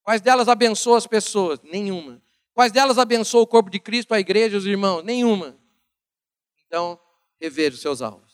Quais 0.02 0.20
delas 0.20 0.50
abençoam 0.50 0.96
as 0.96 1.06
pessoas? 1.06 1.62
Nenhuma. 1.62 2.20
Quais 2.56 2.72
delas 2.72 2.98
abençoam 2.98 3.44
o 3.44 3.48
corpo 3.48 3.70
de 3.70 3.80
Cristo, 3.80 4.16
a 4.16 4.20
igreja, 4.20 4.58
os 4.58 4.66
irmãos? 4.66 5.04
Nenhuma. 5.04 5.56
Então, 6.66 7.00
reveja 7.40 7.76
os 7.76 7.82
seus 7.82 8.02
alvos. 8.02 8.33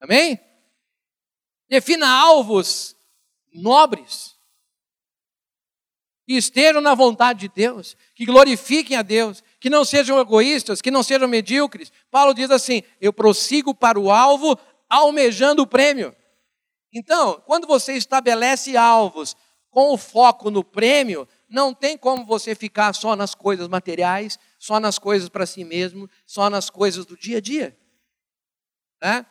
Amém? 0.00 0.38
Defina 1.68 2.08
alvos 2.08 2.96
nobres 3.52 4.36
que 6.26 6.34
estejam 6.34 6.80
na 6.80 6.94
vontade 6.94 7.40
de 7.40 7.48
Deus, 7.48 7.96
que 8.14 8.26
glorifiquem 8.26 8.96
a 8.96 9.02
Deus, 9.02 9.42
que 9.60 9.70
não 9.70 9.84
sejam 9.84 10.18
egoístas, 10.18 10.82
que 10.82 10.90
não 10.90 11.02
sejam 11.02 11.28
medíocres. 11.28 11.92
Paulo 12.10 12.34
diz 12.34 12.50
assim: 12.50 12.82
eu 13.00 13.12
prossigo 13.12 13.74
para 13.74 13.98
o 13.98 14.10
alvo, 14.10 14.58
almejando 14.88 15.62
o 15.62 15.66
prêmio. 15.66 16.14
Então, 16.92 17.40
quando 17.46 17.66
você 17.66 17.92
estabelece 17.94 18.76
alvos 18.76 19.36
com 19.70 19.92
o 19.92 19.98
foco 19.98 20.50
no 20.50 20.64
prêmio, 20.64 21.28
não 21.48 21.72
tem 21.72 21.96
como 21.96 22.24
você 22.24 22.54
ficar 22.54 22.92
só 22.94 23.14
nas 23.14 23.34
coisas 23.34 23.68
materiais, 23.68 24.38
só 24.58 24.80
nas 24.80 24.98
coisas 24.98 25.28
para 25.28 25.46
si 25.46 25.62
mesmo, 25.64 26.10
só 26.24 26.50
nas 26.50 26.70
coisas 26.70 27.06
do 27.06 27.16
dia 27.16 27.38
a 27.38 27.40
dia. 27.40 27.78
Né? 29.02 29.24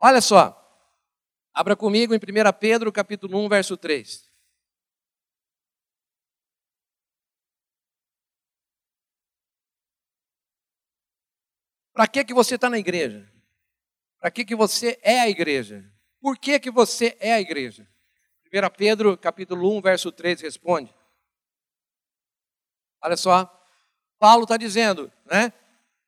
Olha 0.00 0.20
só, 0.20 0.54
abra 1.52 1.74
comigo 1.74 2.14
em 2.14 2.18
1 2.18 2.20
Pedro, 2.60 2.92
capítulo 2.92 3.36
1, 3.44 3.48
verso 3.48 3.76
3. 3.76 4.28
Para 11.92 12.06
que, 12.06 12.24
que 12.24 12.32
você 12.32 12.54
está 12.54 12.70
na 12.70 12.78
igreja? 12.78 13.28
Para 14.20 14.30
que, 14.30 14.44
que 14.44 14.54
você 14.54 15.00
é 15.02 15.18
a 15.18 15.28
igreja? 15.28 15.84
Por 16.20 16.38
que, 16.38 16.60
que 16.60 16.70
você 16.70 17.16
é 17.18 17.32
a 17.32 17.40
igreja? 17.40 17.88
1 18.46 18.70
Pedro, 18.76 19.18
capítulo 19.18 19.76
1, 19.76 19.80
verso 19.80 20.12
3, 20.12 20.40
responde. 20.40 20.94
Olha 23.02 23.16
só, 23.16 23.52
Paulo 24.16 24.44
está 24.44 24.56
dizendo, 24.56 25.12
né? 25.26 25.52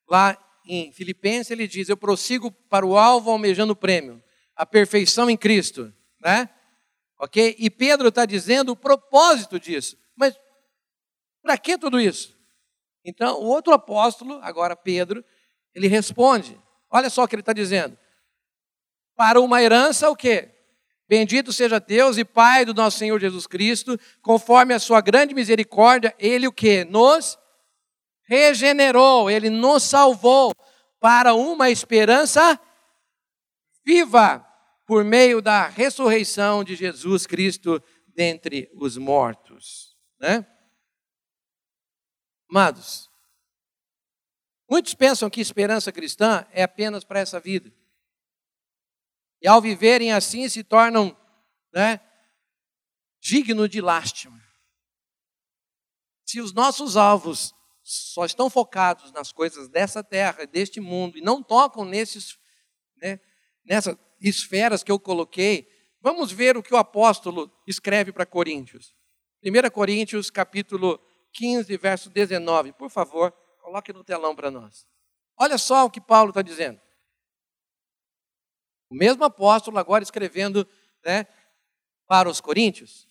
Lá 0.08 0.38
em 0.70 0.92
Filipenses 0.92 1.50
ele 1.50 1.66
diz: 1.66 1.88
Eu 1.88 1.96
prossigo 1.96 2.50
para 2.50 2.86
o 2.86 2.96
alvo 2.96 3.30
almejando 3.30 3.72
o 3.72 3.76
prêmio, 3.76 4.22
a 4.54 4.64
perfeição 4.64 5.28
em 5.28 5.36
Cristo, 5.36 5.92
né? 6.20 6.48
Ok? 7.18 7.56
E 7.58 7.68
Pedro 7.68 8.08
está 8.08 8.24
dizendo 8.24 8.72
o 8.72 8.76
propósito 8.76 9.58
disso. 9.58 9.98
Mas 10.16 10.38
para 11.42 11.58
que 11.58 11.76
tudo 11.76 12.00
isso? 12.00 12.38
Então, 13.04 13.40
o 13.40 13.46
outro 13.46 13.72
apóstolo, 13.72 14.38
agora 14.42 14.76
Pedro, 14.76 15.24
ele 15.74 15.88
responde. 15.88 16.58
Olha 16.90 17.08
só 17.08 17.24
o 17.24 17.28
que 17.28 17.34
ele 17.34 17.42
está 17.42 17.52
dizendo. 17.52 17.96
Para 19.16 19.40
uma 19.40 19.62
herança, 19.62 20.10
o 20.10 20.16
quê? 20.16 20.50
Bendito 21.08 21.52
seja 21.52 21.80
Deus 21.80 22.18
e 22.18 22.24
Pai 22.24 22.64
do 22.64 22.72
nosso 22.72 22.98
Senhor 22.98 23.18
Jesus 23.18 23.46
Cristo, 23.46 23.98
conforme 24.22 24.72
a 24.72 24.78
sua 24.78 25.00
grande 25.00 25.34
misericórdia, 25.34 26.14
Ele 26.18 26.46
o 26.46 26.52
que? 26.52 26.84
Nos 26.84 27.36
regenerou, 28.30 29.28
Ele 29.28 29.50
nos 29.50 29.82
salvou 29.82 30.54
para 31.00 31.34
uma 31.34 31.68
esperança 31.68 32.58
viva, 33.84 34.46
por 34.86 35.04
meio 35.04 35.42
da 35.42 35.66
ressurreição 35.66 36.62
de 36.62 36.76
Jesus 36.76 37.26
Cristo 37.26 37.82
dentre 38.08 38.70
os 38.74 38.96
mortos. 38.96 39.96
Né? 40.20 40.46
Amados, 42.48 43.10
Muitos 44.70 44.94
pensam 44.94 45.28
que 45.28 45.40
esperança 45.40 45.90
cristã 45.90 46.46
é 46.52 46.62
apenas 46.62 47.02
para 47.02 47.18
essa 47.18 47.40
vida. 47.40 47.74
E 49.42 49.48
ao 49.48 49.60
viverem 49.60 50.12
assim 50.12 50.48
se 50.48 50.62
tornam 50.62 51.16
né, 51.74 51.98
dignos 53.20 53.68
de 53.68 53.80
lástima. 53.80 54.40
Se 56.24 56.40
os 56.40 56.52
nossos 56.52 56.96
alvos 56.96 57.52
só 57.92 58.24
estão 58.24 58.48
focados 58.48 59.12
nas 59.12 59.32
coisas 59.32 59.68
dessa 59.68 60.02
terra, 60.02 60.46
deste 60.46 60.80
mundo, 60.80 61.18
e 61.18 61.20
não 61.20 61.42
tocam 61.42 61.84
nesses, 61.84 62.38
né, 62.96 63.20
nessas 63.64 63.96
esferas 64.20 64.82
que 64.82 64.92
eu 64.92 64.98
coloquei, 64.98 65.68
vamos 66.00 66.30
ver 66.30 66.56
o 66.56 66.62
que 66.62 66.74
o 66.74 66.76
apóstolo 66.76 67.50
escreve 67.66 68.12
para 68.12 68.26
Coríntios. 68.26 68.94
1 69.42 69.70
Coríntios, 69.70 70.30
capítulo 70.30 71.00
15, 71.32 71.76
verso 71.76 72.10
19. 72.10 72.72
Por 72.72 72.90
favor, 72.90 73.34
Coloque 73.70 73.92
no 73.92 74.02
telão 74.02 74.34
para 74.34 74.50
nós. 74.50 74.84
Olha 75.36 75.56
só 75.56 75.84
o 75.84 75.90
que 75.90 76.00
Paulo 76.00 76.30
está 76.30 76.42
dizendo. 76.42 76.80
O 78.90 78.94
mesmo 78.96 79.22
apóstolo 79.22 79.78
agora 79.78 80.02
escrevendo 80.02 80.68
né, 81.04 81.24
para 82.06 82.28
os 82.28 82.40
coríntios. 82.40 83.08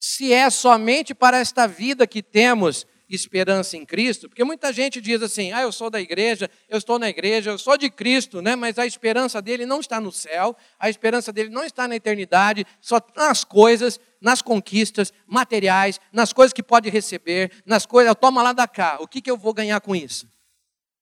Se 0.00 0.32
é 0.32 0.50
somente 0.50 1.14
para 1.14 1.38
esta 1.38 1.68
vida 1.68 2.08
que 2.08 2.22
temos 2.22 2.84
esperança 3.08 3.76
em 3.76 3.84
Cristo, 3.84 4.28
porque 4.28 4.44
muita 4.44 4.72
gente 4.72 5.00
diz 5.00 5.22
assim: 5.22 5.52
ah, 5.52 5.62
eu 5.62 5.72
sou 5.72 5.90
da 5.90 6.00
igreja, 6.00 6.50
eu 6.68 6.78
estou 6.78 6.98
na 6.98 7.08
igreja, 7.08 7.50
eu 7.50 7.58
sou 7.58 7.76
de 7.76 7.90
Cristo, 7.90 8.40
né? 8.40 8.56
mas 8.56 8.78
a 8.78 8.86
esperança 8.86 9.42
dele 9.42 9.66
não 9.66 9.80
está 9.80 10.00
no 10.00 10.10
céu, 10.10 10.56
a 10.78 10.88
esperança 10.88 11.32
dele 11.32 11.50
não 11.50 11.64
está 11.64 11.86
na 11.86 11.96
eternidade, 11.96 12.66
só 12.80 13.00
nas 13.16 13.44
coisas, 13.44 14.00
nas 14.20 14.40
conquistas 14.40 15.12
materiais, 15.26 16.00
nas 16.12 16.32
coisas 16.32 16.52
que 16.52 16.62
pode 16.62 16.88
receber, 16.88 17.52
nas 17.66 17.84
coisas, 17.84 18.14
toma 18.20 18.42
lá 18.42 18.52
da 18.52 18.66
cá, 18.66 18.98
o 19.00 19.06
que, 19.06 19.20
que 19.20 19.30
eu 19.30 19.36
vou 19.36 19.52
ganhar 19.52 19.80
com 19.80 19.94
isso? 19.94 20.28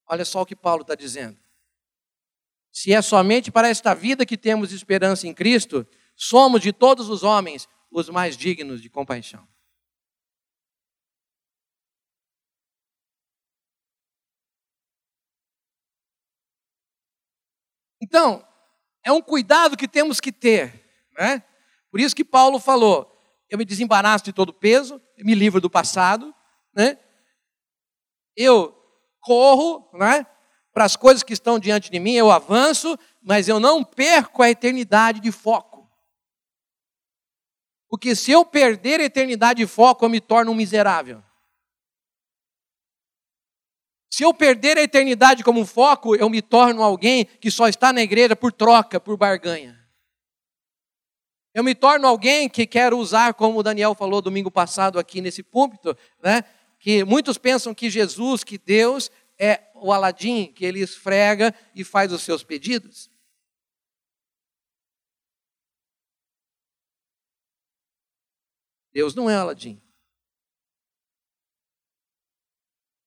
Olha 0.08 0.24
só 0.24 0.42
o 0.42 0.46
que 0.46 0.56
Paulo 0.56 0.82
está 0.82 0.94
dizendo. 0.94 1.38
Se 2.72 2.92
é 2.92 3.00
somente 3.02 3.50
para 3.50 3.68
esta 3.68 3.94
vida 3.94 4.26
que 4.26 4.36
temos 4.36 4.72
esperança 4.72 5.26
em 5.28 5.34
Cristo, 5.34 5.86
somos 6.16 6.60
de 6.60 6.72
todos 6.72 7.08
os 7.08 7.22
homens 7.22 7.68
os 7.90 8.08
mais 8.08 8.36
dignos 8.36 8.80
de 8.80 8.88
compaixão. 8.88 9.46
Então, 18.12 18.46
é 19.02 19.10
um 19.10 19.22
cuidado 19.22 19.74
que 19.74 19.88
temos 19.88 20.20
que 20.20 20.30
ter. 20.30 20.84
Né? 21.18 21.42
Por 21.90 21.98
isso 21.98 22.14
que 22.14 22.22
Paulo 22.22 22.60
falou: 22.60 23.10
eu 23.48 23.56
me 23.56 23.64
desembaraço 23.64 24.22
de 24.22 24.34
todo 24.34 24.52
peso, 24.52 25.00
me 25.16 25.34
livro 25.34 25.62
do 25.62 25.70
passado, 25.70 26.34
né? 26.76 26.98
eu 28.36 28.78
corro 29.18 29.88
né, 29.94 30.26
para 30.74 30.84
as 30.84 30.94
coisas 30.94 31.22
que 31.22 31.32
estão 31.32 31.58
diante 31.58 31.90
de 31.90 31.98
mim, 31.98 32.12
eu 32.12 32.30
avanço, 32.30 32.98
mas 33.22 33.48
eu 33.48 33.58
não 33.58 33.82
perco 33.82 34.42
a 34.42 34.50
eternidade 34.50 35.18
de 35.18 35.32
foco. 35.32 35.90
Porque 37.88 38.14
se 38.14 38.30
eu 38.30 38.44
perder 38.44 39.00
a 39.00 39.04
eternidade 39.04 39.62
de 39.62 39.66
foco, 39.66 40.04
eu 40.04 40.10
me 40.10 40.20
torno 40.20 40.52
um 40.52 40.54
miserável. 40.54 41.24
Se 44.12 44.24
eu 44.24 44.34
perder 44.34 44.76
a 44.76 44.82
eternidade 44.82 45.42
como 45.42 45.64
foco, 45.64 46.14
eu 46.14 46.28
me 46.28 46.42
torno 46.42 46.82
alguém 46.82 47.24
que 47.24 47.50
só 47.50 47.66
está 47.66 47.94
na 47.94 48.02
igreja 48.02 48.36
por 48.36 48.52
troca, 48.52 49.00
por 49.00 49.16
barganha. 49.16 49.88
Eu 51.54 51.64
me 51.64 51.74
torno 51.74 52.06
alguém 52.06 52.46
que 52.46 52.66
quer 52.66 52.92
usar, 52.92 53.32
como 53.32 53.58
o 53.58 53.62
Daniel 53.62 53.94
falou 53.94 54.20
domingo 54.20 54.50
passado 54.50 54.98
aqui 54.98 55.22
nesse 55.22 55.42
púlpito, 55.42 55.96
né? 56.22 56.44
que 56.78 57.02
muitos 57.04 57.38
pensam 57.38 57.74
que 57.74 57.88
Jesus, 57.88 58.44
que 58.44 58.58
Deus, 58.58 59.10
é 59.38 59.70
o 59.74 59.90
Aladim, 59.90 60.52
que 60.52 60.66
ele 60.66 60.80
esfrega 60.80 61.54
e 61.74 61.82
faz 61.82 62.12
os 62.12 62.20
seus 62.20 62.44
pedidos. 62.44 63.10
Deus 68.92 69.14
não 69.14 69.30
é 69.30 69.36
Aladim. 69.36 69.80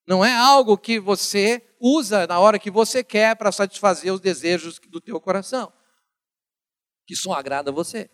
Não 0.08 0.24
é 0.24 0.34
algo 0.36 0.78
que 0.78 1.00
você 1.00 1.66
usa 1.80 2.28
na 2.28 2.40
hora 2.40 2.60
que 2.60 2.70
você 2.70 3.04
quer 3.04 3.36
para 3.36 3.52
satisfazer 3.52 4.14
os 4.14 4.20
desejos 4.20 4.80
do 4.88 5.02
teu 5.02 5.20
coração, 5.20 5.74
que 7.06 7.16
só 7.16 7.34
agrada 7.34 7.72
a 7.72 7.74
você. 7.74 8.10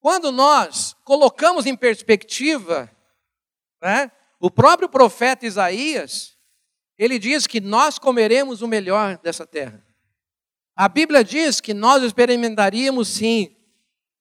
Quando 0.00 0.30
nós 0.30 0.94
colocamos 1.04 1.66
em 1.66 1.76
perspectiva, 1.76 2.90
né, 3.82 4.12
o 4.40 4.50
próprio 4.50 4.88
profeta 4.88 5.44
Isaías, 5.44 6.36
ele 6.96 7.18
diz 7.18 7.46
que 7.46 7.60
nós 7.60 7.98
comeremos 7.98 8.62
o 8.62 8.68
melhor 8.68 9.18
dessa 9.18 9.46
terra. 9.46 9.84
A 10.76 10.88
Bíblia 10.88 11.24
diz 11.24 11.60
que 11.60 11.74
nós 11.74 12.04
experimentaríamos 12.04 13.08
sim, 13.08 13.56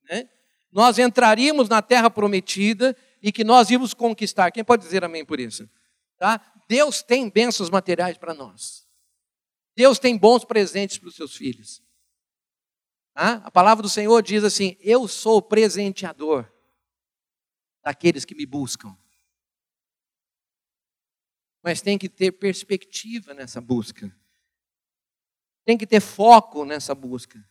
né? 0.09 0.27
nós 0.71 0.97
entraríamos 0.97 1.69
na 1.69 1.83
terra 1.83 2.09
prometida 2.09 2.97
e 3.21 3.31
que 3.31 3.43
nós 3.43 3.69
íamos 3.69 3.93
conquistar. 3.93 4.51
Quem 4.51 4.63
pode 4.63 4.83
dizer 4.83 5.03
amém 5.03 5.25
por 5.25 5.39
isso? 5.39 5.69
Tá? 6.17 6.41
Deus 6.67 7.01
tem 7.01 7.29
bênçãos 7.29 7.69
materiais 7.69 8.17
para 8.17 8.33
nós. 8.33 8.87
Deus 9.75 9.99
tem 9.99 10.17
bons 10.17 10.43
presentes 10.43 10.97
para 10.97 11.09
os 11.09 11.15
seus 11.15 11.35
filhos. 11.35 11.83
Tá? 13.13 13.41
A 13.43 13.51
palavra 13.51 13.81
do 13.81 13.89
Senhor 13.89 14.21
diz 14.21 14.43
assim: 14.43 14.75
Eu 14.79 15.07
sou 15.07 15.41
presenteador 15.41 16.51
daqueles 17.83 18.25
que 18.25 18.35
me 18.35 18.45
buscam. 18.45 18.97
Mas 21.63 21.81
tem 21.81 21.97
que 21.97 22.09
ter 22.09 22.31
perspectiva 22.31 23.33
nessa 23.33 23.59
busca. 23.59 24.15
Tem 25.65 25.77
que 25.77 25.85
ter 25.85 25.99
foco 25.99 26.63
nessa 26.63 26.95
busca. 26.95 27.43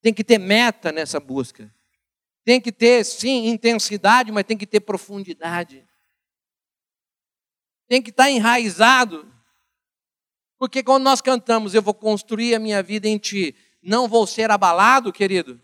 Tem 0.00 0.12
que 0.12 0.24
ter 0.24 0.38
meta 0.38 0.90
nessa 0.90 1.20
busca. 1.20 1.72
Tem 2.44 2.60
que 2.60 2.72
ter, 2.72 3.04
sim, 3.04 3.46
intensidade, 3.46 4.32
mas 4.32 4.44
tem 4.44 4.56
que 4.56 4.66
ter 4.66 4.80
profundidade. 4.80 5.86
Tem 7.86 8.00
que 8.00 8.10
estar 8.10 8.30
enraizado. 8.30 9.30
Porque 10.58 10.82
quando 10.82 11.04
nós 11.04 11.20
cantamos, 11.20 11.74
eu 11.74 11.82
vou 11.82 11.94
construir 11.94 12.54
a 12.54 12.58
minha 12.58 12.82
vida 12.82 13.08
em 13.08 13.18
Ti, 13.18 13.54
não 13.82 14.06
vou 14.06 14.26
ser 14.26 14.50
abalado, 14.50 15.12
querido. 15.12 15.60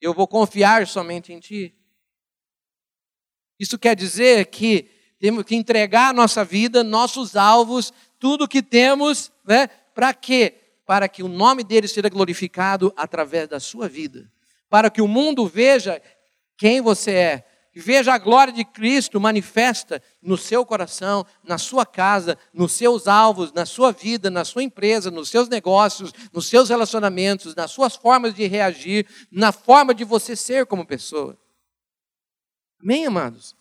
Eu 0.00 0.14
vou 0.14 0.26
confiar 0.26 0.86
somente 0.86 1.32
em 1.32 1.40
Ti. 1.40 1.74
Isso 3.58 3.78
quer 3.78 3.94
dizer 3.94 4.46
que 4.46 4.90
temos 5.18 5.44
que 5.44 5.54
entregar 5.54 6.08
a 6.08 6.12
nossa 6.12 6.44
vida, 6.44 6.82
nossos 6.82 7.36
alvos, 7.36 7.92
tudo 8.18 8.48
que 8.48 8.60
temos, 8.60 9.30
né? 9.44 9.68
Para 9.68 10.12
quê? 10.12 10.61
Para 10.86 11.08
que 11.08 11.22
o 11.22 11.28
nome 11.28 11.62
dele 11.62 11.88
seja 11.88 12.08
glorificado 12.08 12.92
através 12.96 13.48
da 13.48 13.60
sua 13.60 13.88
vida, 13.88 14.30
para 14.68 14.90
que 14.90 15.02
o 15.02 15.08
mundo 15.08 15.46
veja 15.46 16.00
quem 16.56 16.80
você 16.80 17.12
é, 17.12 17.44
veja 17.74 18.12
a 18.12 18.18
glória 18.18 18.52
de 18.52 18.64
Cristo 18.64 19.18
manifesta 19.18 20.02
no 20.20 20.36
seu 20.36 20.66
coração, 20.66 21.24
na 21.42 21.56
sua 21.56 21.86
casa, 21.86 22.36
nos 22.52 22.72
seus 22.72 23.08
alvos, 23.08 23.52
na 23.52 23.64
sua 23.64 23.92
vida, 23.92 24.30
na 24.30 24.44
sua 24.44 24.62
empresa, 24.62 25.10
nos 25.10 25.30
seus 25.30 25.48
negócios, 25.48 26.12
nos 26.32 26.48
seus 26.48 26.68
relacionamentos, 26.68 27.54
nas 27.54 27.70
suas 27.70 27.96
formas 27.96 28.34
de 28.34 28.46
reagir, 28.46 29.06
na 29.30 29.52
forma 29.52 29.94
de 29.94 30.04
você 30.04 30.36
ser 30.36 30.66
como 30.66 30.84
pessoa. 30.84 31.38
Amém, 32.82 33.06
amados? 33.06 33.56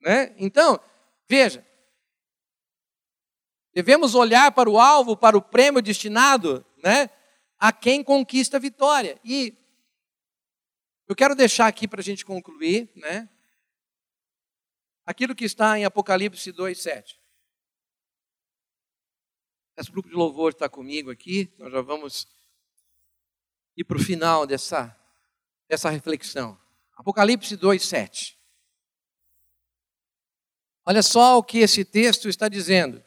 Né? 0.00 0.32
Então, 0.38 0.78
veja, 1.28 1.65
devemos 3.76 4.14
olhar 4.14 4.52
para 4.52 4.70
o 4.70 4.80
alvo, 4.80 5.14
para 5.14 5.36
o 5.36 5.42
prêmio 5.42 5.82
destinado 5.82 6.64
né, 6.82 7.10
a 7.58 7.70
quem 7.70 8.02
conquista 8.02 8.56
a 8.56 8.60
vitória. 8.60 9.20
E 9.22 9.54
eu 11.06 11.14
quero 11.14 11.34
deixar 11.34 11.66
aqui 11.66 11.86
para 11.86 12.00
a 12.00 12.02
gente 12.02 12.24
concluir, 12.24 12.90
né, 12.96 13.28
aquilo 15.04 15.34
que 15.34 15.44
está 15.44 15.78
em 15.78 15.84
Apocalipse 15.84 16.50
2, 16.52 16.80
7. 16.80 17.20
Esse 19.76 19.92
grupo 19.92 20.08
de 20.08 20.14
louvor 20.14 20.52
está 20.52 20.70
comigo 20.70 21.10
aqui, 21.10 21.52
nós 21.58 21.70
já 21.70 21.82
vamos 21.82 22.26
ir 23.76 23.84
para 23.84 23.98
o 23.98 24.02
final 24.02 24.46
dessa, 24.46 24.98
dessa 25.68 25.90
reflexão. 25.90 26.58
Apocalipse 26.94 27.54
2, 27.54 27.86
7. 27.86 28.38
Olha 30.86 31.02
só 31.02 31.36
o 31.36 31.42
que 31.42 31.58
esse 31.58 31.84
texto 31.84 32.26
está 32.26 32.48
dizendo. 32.48 33.04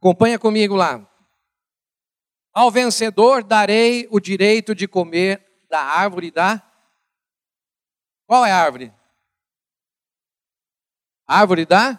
Acompanha 0.00 0.38
comigo 0.38 0.74
lá. 0.74 1.06
Ao 2.52 2.70
vencedor 2.70 3.44
darei 3.44 4.08
o 4.10 4.18
direito 4.18 4.74
de 4.74 4.88
comer 4.88 5.46
da 5.68 5.80
árvore 5.80 6.32
da. 6.32 6.60
Qual 8.26 8.44
é 8.44 8.50
a 8.50 8.56
árvore? 8.56 8.92
árvore 11.30 11.64
da 11.64 11.94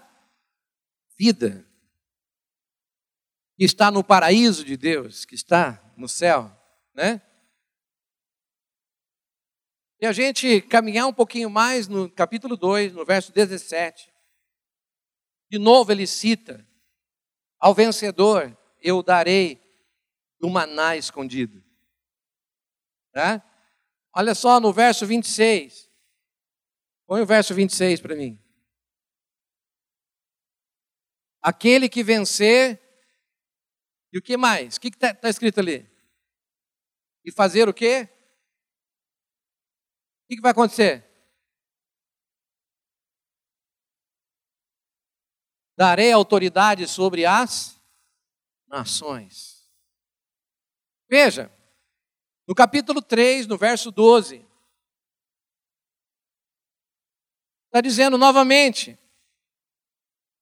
vida. 1.18 1.66
Que 3.58 3.64
está 3.64 3.90
no 3.90 4.04
paraíso 4.04 4.66
de 4.66 4.76
Deus, 4.76 5.24
que 5.24 5.36
está 5.36 5.82
no 5.96 6.10
céu, 6.10 6.52
né? 6.94 7.22
E 10.02 10.06
a 10.06 10.12
gente 10.12 10.62
caminhar 10.62 11.08
um 11.08 11.14
pouquinho 11.14 11.50
mais 11.50 11.88
no 11.88 12.10
capítulo 12.10 12.58
2, 12.58 12.94
no 12.94 13.06
verso 13.06 13.32
17. 13.32 14.12
De 15.50 15.60
novo 15.60 15.92
ele 15.92 16.08
cita: 16.08 16.68
Ao 17.62 17.76
vencedor 17.76 18.58
eu 18.82 19.04
darei 19.04 19.62
do 20.40 20.50
maná 20.50 20.98
escondido. 20.98 21.64
Tá? 23.12 23.46
Olha 24.12 24.34
só 24.34 24.60
no 24.60 24.74
verso 24.74 25.06
26. 25.06 25.88
Põe 27.06 27.22
o 27.22 27.26
verso 27.26 27.54
26 27.54 28.02
para 28.02 28.16
mim. 28.16 28.42
Aquele 31.40 31.88
que 31.88 32.04
vencer. 32.04 32.82
E 34.12 34.18
o 34.18 34.22
que 34.22 34.36
mais? 34.36 34.78
O 34.78 34.82
que 34.82 34.88
está 34.88 35.14
tá 35.14 35.30
escrito 35.30 35.60
ali? 35.60 35.88
E 37.24 37.32
fazer 37.32 37.70
o 37.70 37.74
quê? 37.74 38.10
O 40.24 40.28
que, 40.28 40.36
que 40.38 40.42
vai 40.42 40.52
acontecer? 40.52 41.11
Darei 45.82 46.12
autoridade 46.12 46.88
sobre 46.88 47.26
as 47.26 47.82
nações. 48.68 49.68
Veja, 51.10 51.52
no 52.48 52.54
capítulo 52.54 53.02
3, 53.02 53.48
no 53.48 53.58
verso 53.58 53.90
12, 53.90 54.46
está 57.66 57.82
dizendo 57.82 58.16
novamente: 58.16 58.96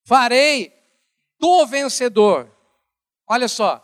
Farei 0.03 0.73
do 1.39 1.65
vencedor. 1.65 2.53
Olha 3.25 3.47
só, 3.47 3.81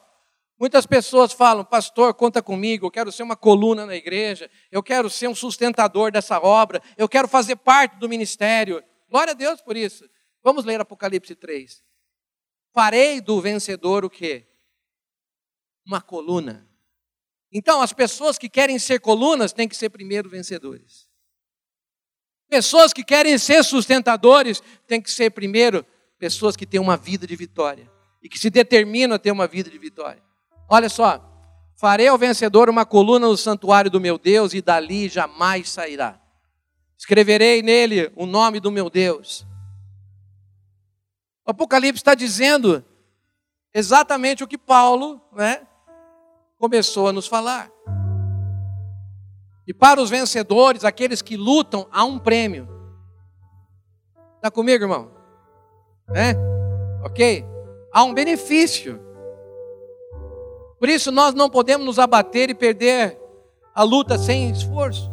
muitas 0.60 0.86
pessoas 0.86 1.32
falam, 1.32 1.64
pastor, 1.64 2.14
conta 2.16 2.44
comigo, 2.44 2.88
eu 2.88 2.92
quero 2.92 3.14
ser 3.14 3.24
uma 3.24 3.38
coluna 3.38 3.86
na 3.86 3.96
igreja, 3.96 4.52
eu 4.70 4.84
quero 4.84 5.10
ser 5.10 5.30
um 5.30 5.36
sustentador 5.36 6.12
dessa 6.12 6.38
obra, 6.38 6.82
eu 6.98 7.08
quero 7.08 7.30
fazer 7.30 7.56
parte 7.56 7.96
do 7.96 8.10
ministério. 8.10 8.84
Glória 9.10 9.32
a 9.32 9.36
Deus 9.36 9.62
por 9.62 9.78
isso. 9.78 10.04
Vamos 10.46 10.64
ler 10.64 10.80
Apocalipse 10.80 11.34
3. 11.34 11.84
Farei 12.72 13.20
do 13.20 13.42
vencedor 13.42 14.06
o 14.06 14.10
quê? 14.12 14.46
Uma 15.84 16.00
coluna. 16.00 16.70
Então, 17.52 17.82
as 17.82 17.92
pessoas 17.92 18.38
que 18.38 18.48
querem 18.48 18.78
ser 18.78 19.00
colunas 19.00 19.52
têm 19.52 19.68
que 19.68 19.76
ser 19.76 19.90
primeiro 19.90 20.30
vencedores. 20.30 21.10
Pessoas 22.48 22.94
que 22.94 23.04
querem 23.04 23.40
ser 23.40 23.64
sustentadores 23.64 24.62
têm 24.86 25.02
que 25.02 25.10
ser 25.10 25.32
primeiro 25.32 25.84
pessoas 26.20 26.56
que 26.56 26.68
têm 26.68 26.80
uma 26.80 26.96
vida 26.96 27.26
de 27.26 27.36
vitória 27.36 27.92
e 28.22 28.30
que 28.30 28.38
se 28.38 28.52
determinam 28.52 29.16
a 29.16 29.20
ter 29.20 29.32
uma 29.32 29.48
vida 29.48 29.68
de 29.68 29.80
vitória. 29.80 30.22
Olha 30.70 30.90
só, 30.90 31.28
farei 31.76 32.08
ao 32.08 32.20
vencedor 32.20 32.70
uma 32.70 32.86
coluna 32.86 33.26
no 33.28 33.36
santuário 33.36 33.90
do 33.90 34.00
meu 34.00 34.20
Deus 34.20 34.54
e 34.54 34.62
dali 34.62 35.10
jamais 35.10 35.72
sairá. 35.72 36.22
Escreverei 36.96 37.64
nele 37.64 38.12
o 38.16 38.28
nome 38.28 38.60
do 38.60 38.72
meu 38.72 38.92
Deus. 38.92 39.44
O 41.46 41.52
Apocalipse 41.52 42.00
está 42.00 42.16
dizendo 42.16 42.84
exatamente 43.74 44.44
o 44.44 44.48
que 44.48 44.58
Paulo 44.58 45.22
né, 45.32 45.68
começou 46.58 47.08
a 47.08 47.14
nos 47.14 47.28
falar. 47.28 47.70
E 49.68 49.74
para 49.74 50.02
os 50.02 50.10
vencedores, 50.10 50.84
aqueles 50.84 51.22
que 51.22 51.36
lutam, 51.36 51.88
há 51.92 52.04
um 52.04 52.20
prêmio. 52.20 52.68
Está 54.38 54.50
comigo, 54.52 54.84
irmão? 54.84 55.16
né? 56.08 56.36
Ok? 57.04 57.46
Há 57.92 58.04
um 58.04 58.14
benefício. 58.14 59.00
Por 60.80 60.90
isso 60.90 61.12
nós 61.12 61.34
não 61.34 61.50
podemos 61.50 61.86
nos 61.86 62.00
abater 62.00 62.50
e 62.50 62.56
perder 62.56 63.20
a 63.74 63.84
luta 63.84 64.18
sem 64.18 64.50
esforço. 64.52 65.12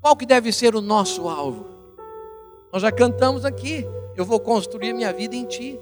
Qual 0.00 0.16
que 0.16 0.26
deve 0.26 0.52
ser 0.52 0.74
o 0.74 0.80
nosso 0.80 1.28
alvo? 1.28 1.69
Nós 2.72 2.82
já 2.82 2.92
cantamos 2.92 3.44
aqui. 3.44 3.86
Eu 4.16 4.24
vou 4.24 4.40
construir 4.40 4.92
minha 4.92 5.12
vida 5.12 5.34
em 5.34 5.44
Ti. 5.44 5.80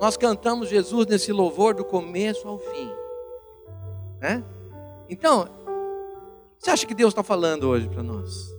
Nós 0.00 0.16
cantamos 0.16 0.68
Jesus 0.68 1.06
nesse 1.06 1.32
louvor 1.32 1.74
do 1.74 1.84
começo 1.84 2.46
ao 2.46 2.58
fim. 2.58 2.90
Né? 4.20 4.42
Então, 5.08 5.48
você 6.58 6.70
acha 6.70 6.86
que 6.86 6.94
Deus 6.94 7.12
está 7.12 7.22
falando 7.22 7.68
hoje 7.68 7.88
para 7.88 8.02
nós? 8.02 8.58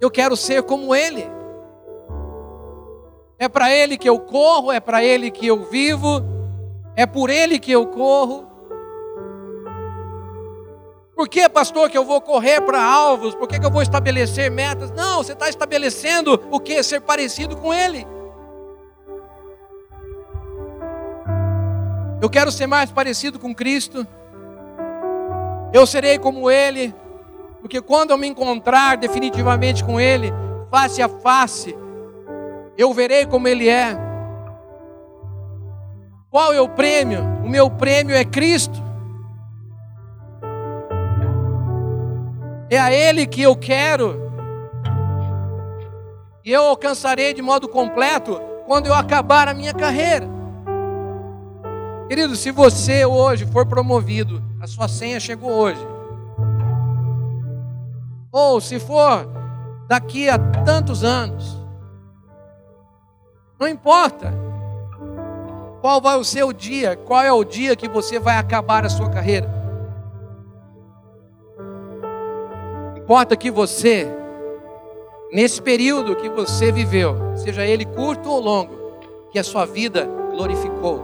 Eu 0.00 0.10
quero 0.10 0.34
ser 0.34 0.62
como 0.62 0.94
Ele. 0.94 1.28
É 3.38 3.48
para 3.48 3.70
Ele 3.70 3.98
que 3.98 4.08
eu 4.08 4.18
corro, 4.18 4.72
é 4.72 4.80
para 4.80 5.04
Ele 5.04 5.30
que 5.30 5.46
eu 5.46 5.64
vivo, 5.64 6.22
é 6.96 7.04
por 7.04 7.28
Ele 7.28 7.58
que 7.58 7.70
eu 7.70 7.86
corro. 7.86 8.49
Por 11.20 11.28
que, 11.28 11.46
pastor, 11.50 11.90
que 11.90 11.98
eu 11.98 12.04
vou 12.06 12.18
correr 12.18 12.62
para 12.62 12.82
alvos? 12.82 13.34
Por 13.34 13.46
que, 13.46 13.60
que 13.60 13.66
eu 13.66 13.70
vou 13.70 13.82
estabelecer 13.82 14.50
metas? 14.50 14.90
Não, 14.90 15.18
você 15.18 15.34
está 15.34 15.50
estabelecendo 15.50 16.48
o 16.50 16.58
que? 16.58 16.82
Ser 16.82 17.02
parecido 17.02 17.58
com 17.58 17.74
Ele. 17.74 18.06
Eu 22.22 22.30
quero 22.30 22.50
ser 22.50 22.66
mais 22.66 22.90
parecido 22.90 23.38
com 23.38 23.54
Cristo. 23.54 24.06
Eu 25.74 25.86
serei 25.86 26.18
como 26.18 26.50
Ele. 26.50 26.94
Porque 27.60 27.82
quando 27.82 28.12
eu 28.12 28.16
me 28.16 28.26
encontrar 28.26 28.96
definitivamente 28.96 29.84
com 29.84 30.00
Ele, 30.00 30.32
face 30.70 31.02
a 31.02 31.08
face, 31.10 31.76
eu 32.78 32.94
verei 32.94 33.26
como 33.26 33.46
Ele 33.46 33.68
é. 33.68 33.94
Qual 36.30 36.54
é 36.54 36.60
o 36.62 36.68
prêmio? 36.70 37.20
O 37.44 37.48
meu 37.50 37.68
prêmio 37.68 38.16
é 38.16 38.24
Cristo. 38.24 38.89
É 42.70 42.78
a 42.78 42.92
Ele 42.92 43.26
que 43.26 43.42
eu 43.42 43.56
quero. 43.56 44.30
E 46.44 46.52
eu 46.52 46.62
alcançarei 46.62 47.34
de 47.34 47.42
modo 47.42 47.68
completo 47.68 48.40
quando 48.64 48.86
eu 48.86 48.94
acabar 48.94 49.48
a 49.48 49.54
minha 49.54 49.74
carreira. 49.74 50.28
Querido, 52.08 52.36
se 52.36 52.52
você 52.52 53.04
hoje 53.04 53.44
for 53.44 53.66
promovido, 53.66 54.40
a 54.60 54.68
sua 54.68 54.86
senha 54.86 55.18
chegou 55.18 55.50
hoje. 55.50 55.84
Ou 58.30 58.60
se 58.60 58.78
for 58.78 59.28
daqui 59.88 60.28
a 60.28 60.38
tantos 60.38 61.02
anos, 61.02 61.58
não 63.58 63.66
importa 63.66 64.32
qual 65.80 66.00
vai 66.00 66.16
o 66.16 66.24
seu 66.24 66.52
dia, 66.52 66.96
qual 66.96 67.22
é 67.22 67.32
o 67.32 67.42
dia 67.42 67.74
que 67.74 67.88
você 67.88 68.20
vai 68.20 68.36
acabar 68.36 68.84
a 68.84 68.88
sua 68.88 69.10
carreira. 69.10 69.59
Importa 73.10 73.34
que 73.34 73.50
você 73.50 74.06
nesse 75.32 75.60
período 75.60 76.14
que 76.14 76.28
você 76.28 76.70
viveu, 76.70 77.16
seja 77.36 77.66
ele 77.66 77.84
curto 77.84 78.30
ou 78.30 78.38
longo, 78.38 78.92
que 79.32 79.38
a 79.40 79.42
sua 79.42 79.66
vida 79.66 80.08
glorificou. 80.30 81.02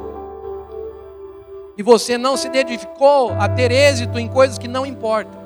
E 1.76 1.82
você 1.82 2.16
não 2.16 2.36
se 2.36 2.48
dedicou 2.48 3.32
a 3.32 3.48
ter 3.48 3.72
êxito 3.72 4.20
em 4.20 4.28
coisas 4.28 4.56
que 4.56 4.68
não 4.68 4.86
importam. 4.86 5.36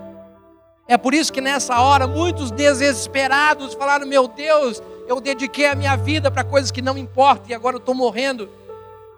É 0.87 0.99
por 0.99 1.15
isso 1.15 1.33
que 1.33 1.41
nessa 1.41 1.81
hora 1.81 2.07
muitos 2.07 2.51
desesperados 2.51 3.73
falaram: 3.73 4.07
Meu 4.07 4.29
Deus, 4.29 4.83
eu 5.09 5.19
dediquei 5.19 5.65
a 5.65 5.75
minha 5.75 5.97
vida 5.97 6.31
para 6.31 6.45
coisas 6.45 6.71
que 6.71 6.83
não 6.83 6.99
importam 6.99 7.47
e 7.49 7.55
agora 7.55 7.77
eu 7.77 7.81
estou 7.81 7.95
morrendo. 7.95 8.51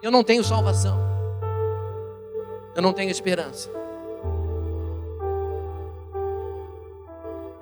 Eu 0.01 0.11
não 0.11 0.23
tenho 0.23 0.45
salvação. 0.45 0.97
Eu 2.73 2.81
não 2.81 2.93
tenho 2.93 3.11
esperança. 3.11 3.82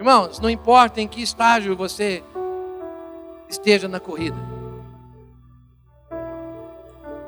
Irmãos, 0.01 0.39
não 0.39 0.49
importa 0.49 0.99
em 0.99 1.07
que 1.07 1.21
estágio 1.21 1.75
você 1.75 2.23
esteja 3.47 3.87
na 3.87 3.99
corrida. 3.99 4.35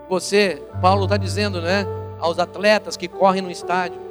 Você, 0.10 0.60
Paulo 0.82 1.04
está 1.04 1.16
dizendo, 1.16 1.62
né, 1.62 1.86
aos 2.20 2.40
atletas 2.40 2.98
que 2.98 3.08
correm 3.08 3.44
no 3.44 3.52
estádio, 3.52 4.02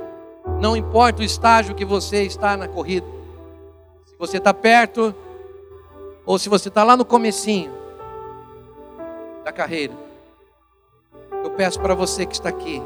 não 0.61 0.77
importa 0.77 1.23
o 1.23 1.25
estágio 1.25 1.75
que 1.75 1.85
você 1.85 2.23
está 2.23 2.57
na 2.57 2.69
corrida. 2.69 3.05
Se 4.07 4.15
você 4.17 4.37
está 4.37 4.55
perto 4.55 5.13
ou 6.25 6.39
se 6.39 6.49
você 6.49 6.69
está 6.69 6.85
lá 6.85 6.97
no 6.97 7.05
comecinho 7.05 7.73
da 9.45 9.51
carreira. 9.51 9.95
Eu 11.43 11.51
peço 11.51 11.81
para 11.81 11.97
você 11.97 12.25
que 12.25 12.35
está 12.35 12.51
aqui, 12.51 12.81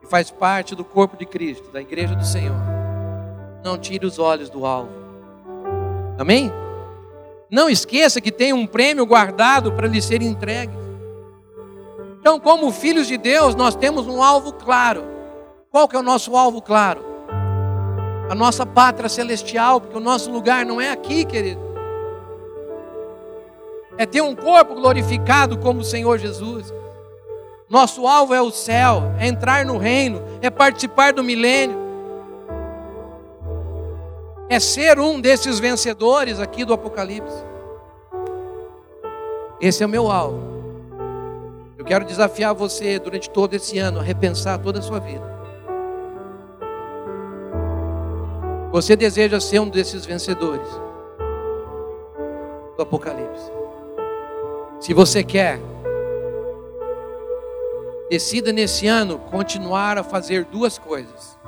que 0.00 0.06
faz 0.06 0.30
parte 0.30 0.76
do 0.76 0.84
corpo 0.84 1.16
de 1.16 1.26
Cristo, 1.26 1.68
da 1.72 1.80
igreja 1.80 2.14
do 2.14 2.24
Senhor, 2.24 2.54
não 3.64 3.76
tire 3.76 4.06
os 4.06 4.20
olhos 4.20 4.48
do 4.48 4.64
alvo. 4.64 4.99
Amém? 6.20 6.52
Não 7.50 7.70
esqueça 7.70 8.20
que 8.20 8.30
tem 8.30 8.52
um 8.52 8.66
prêmio 8.66 9.06
guardado 9.06 9.72
para 9.72 9.88
lhe 9.88 10.02
ser 10.02 10.20
entregue. 10.20 10.74
Então, 12.20 12.38
como 12.38 12.70
filhos 12.70 13.06
de 13.06 13.16
Deus, 13.16 13.54
nós 13.54 13.74
temos 13.74 14.06
um 14.06 14.22
alvo 14.22 14.52
claro. 14.52 15.02
Qual 15.70 15.88
que 15.88 15.96
é 15.96 15.98
o 15.98 16.02
nosso 16.02 16.36
alvo 16.36 16.60
claro? 16.60 17.02
A 18.28 18.34
nossa 18.34 18.66
pátria 18.66 19.08
celestial, 19.08 19.80
porque 19.80 19.96
o 19.96 20.00
nosso 20.00 20.30
lugar 20.30 20.66
não 20.66 20.78
é 20.78 20.90
aqui, 20.90 21.24
querido. 21.24 21.62
É 23.96 24.04
ter 24.04 24.20
um 24.20 24.36
corpo 24.36 24.74
glorificado 24.74 25.56
como 25.56 25.80
o 25.80 25.84
Senhor 25.84 26.18
Jesus. 26.18 26.70
Nosso 27.66 28.06
alvo 28.06 28.34
é 28.34 28.42
o 28.42 28.50
céu, 28.50 29.10
é 29.18 29.26
entrar 29.26 29.64
no 29.64 29.78
reino, 29.78 30.20
é 30.42 30.50
participar 30.50 31.14
do 31.14 31.24
milênio 31.24 31.89
é 34.50 34.58
ser 34.58 34.98
um 34.98 35.20
desses 35.20 35.60
vencedores 35.60 36.40
aqui 36.40 36.64
do 36.64 36.74
Apocalipse. 36.74 37.44
Esse 39.60 39.84
é 39.84 39.86
o 39.86 39.88
meu 39.88 40.10
alvo. 40.10 40.42
Eu 41.78 41.84
quero 41.84 42.04
desafiar 42.04 42.52
você 42.52 42.98
durante 42.98 43.30
todo 43.30 43.54
esse 43.54 43.78
ano 43.78 44.00
a 44.00 44.02
repensar 44.02 44.58
toda 44.58 44.80
a 44.80 44.82
sua 44.82 44.98
vida. 44.98 45.22
Você 48.72 48.96
deseja 48.96 49.38
ser 49.38 49.60
um 49.60 49.68
desses 49.68 50.04
vencedores 50.04 50.68
do 52.76 52.82
Apocalipse. 52.82 53.52
Se 54.80 54.92
você 54.92 55.22
quer, 55.22 55.60
decida 58.10 58.52
nesse 58.52 58.88
ano 58.88 59.16
continuar 59.30 59.96
a 59.96 60.02
fazer 60.02 60.44
duas 60.44 60.76
coisas 60.76 61.39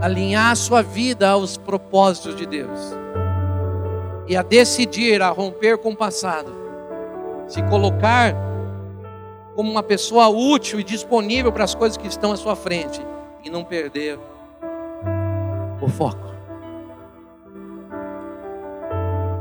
alinhar 0.00 0.50
a 0.50 0.56
sua 0.56 0.82
vida 0.82 1.28
aos 1.28 1.56
propósitos 1.56 2.34
de 2.34 2.46
Deus 2.46 2.78
e 4.26 4.36
a 4.36 4.42
decidir 4.42 5.20
a 5.20 5.28
romper 5.28 5.78
com 5.78 5.90
o 5.90 5.96
passado, 5.96 6.52
se 7.46 7.62
colocar 7.64 8.34
como 9.54 9.70
uma 9.70 9.82
pessoa 9.82 10.28
útil 10.28 10.80
e 10.80 10.84
disponível 10.84 11.52
para 11.52 11.64
as 11.64 11.74
coisas 11.74 11.98
que 11.98 12.06
estão 12.06 12.32
à 12.32 12.36
sua 12.36 12.56
frente 12.56 13.00
e 13.44 13.50
não 13.50 13.64
perder 13.64 14.18
o 15.82 15.88
foco. 15.88 16.30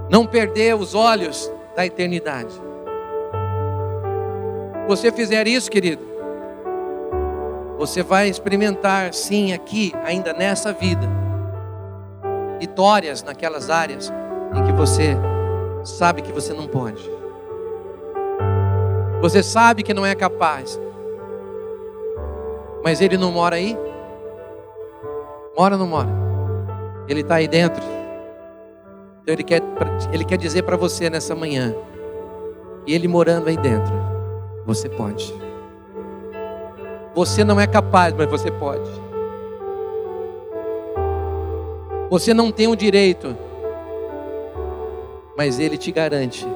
Não 0.09 0.25
perder 0.25 0.75
os 0.75 0.95
olhos 0.95 1.51
da 1.75 1.85
eternidade. 1.85 2.51
Se 2.51 2.61
você 4.87 5.11
fizer 5.11 5.47
isso, 5.47 5.69
querido, 5.69 6.08
você 7.79 8.03
vai 8.03 8.27
experimentar, 8.27 9.13
sim, 9.13 9.53
aqui, 9.53 9.93
ainda 10.03 10.33
nessa 10.33 10.73
vida, 10.73 11.07
vitórias 12.59 13.23
naquelas 13.23 13.69
áreas 13.69 14.11
em 14.53 14.65
que 14.65 14.73
você 14.73 15.15
sabe 15.85 16.21
que 16.21 16.33
você 16.33 16.53
não 16.53 16.67
pode. 16.67 17.09
Você 19.21 19.41
sabe 19.41 19.81
que 19.81 19.93
não 19.93 20.05
é 20.05 20.13
capaz. 20.13 20.77
Mas 22.83 22.99
ele 22.99 23.17
não 23.17 23.31
mora 23.31 23.55
aí? 23.55 23.77
Mora 25.57 25.75
ou 25.75 25.79
não 25.79 25.87
mora? 25.87 26.09
Ele 27.07 27.21
está 27.21 27.35
aí 27.35 27.47
dentro. 27.47 27.81
Então 29.21 29.33
ele 29.33 29.43
quer, 29.43 29.61
ele 30.11 30.25
quer 30.25 30.37
dizer 30.37 30.63
para 30.63 30.75
você 30.75 31.09
nessa 31.09 31.33
manhã. 31.33 31.73
E 32.85 32.93
ele 32.93 33.07
morando 33.07 33.47
aí 33.47 33.55
dentro, 33.55 33.93
você 34.65 34.89
pode. 34.89 35.48
Você 37.15 37.43
não 37.43 37.59
é 37.59 37.67
capaz, 37.67 38.13
mas 38.13 38.29
você 38.29 38.51
pode. 38.51 38.89
Você 42.09 42.33
não 42.33 42.51
tem 42.51 42.67
o 42.67 42.75
direito, 42.75 43.35
mas 45.37 45.59
Ele 45.59 45.77
te 45.77 45.91
garante, 45.91 46.47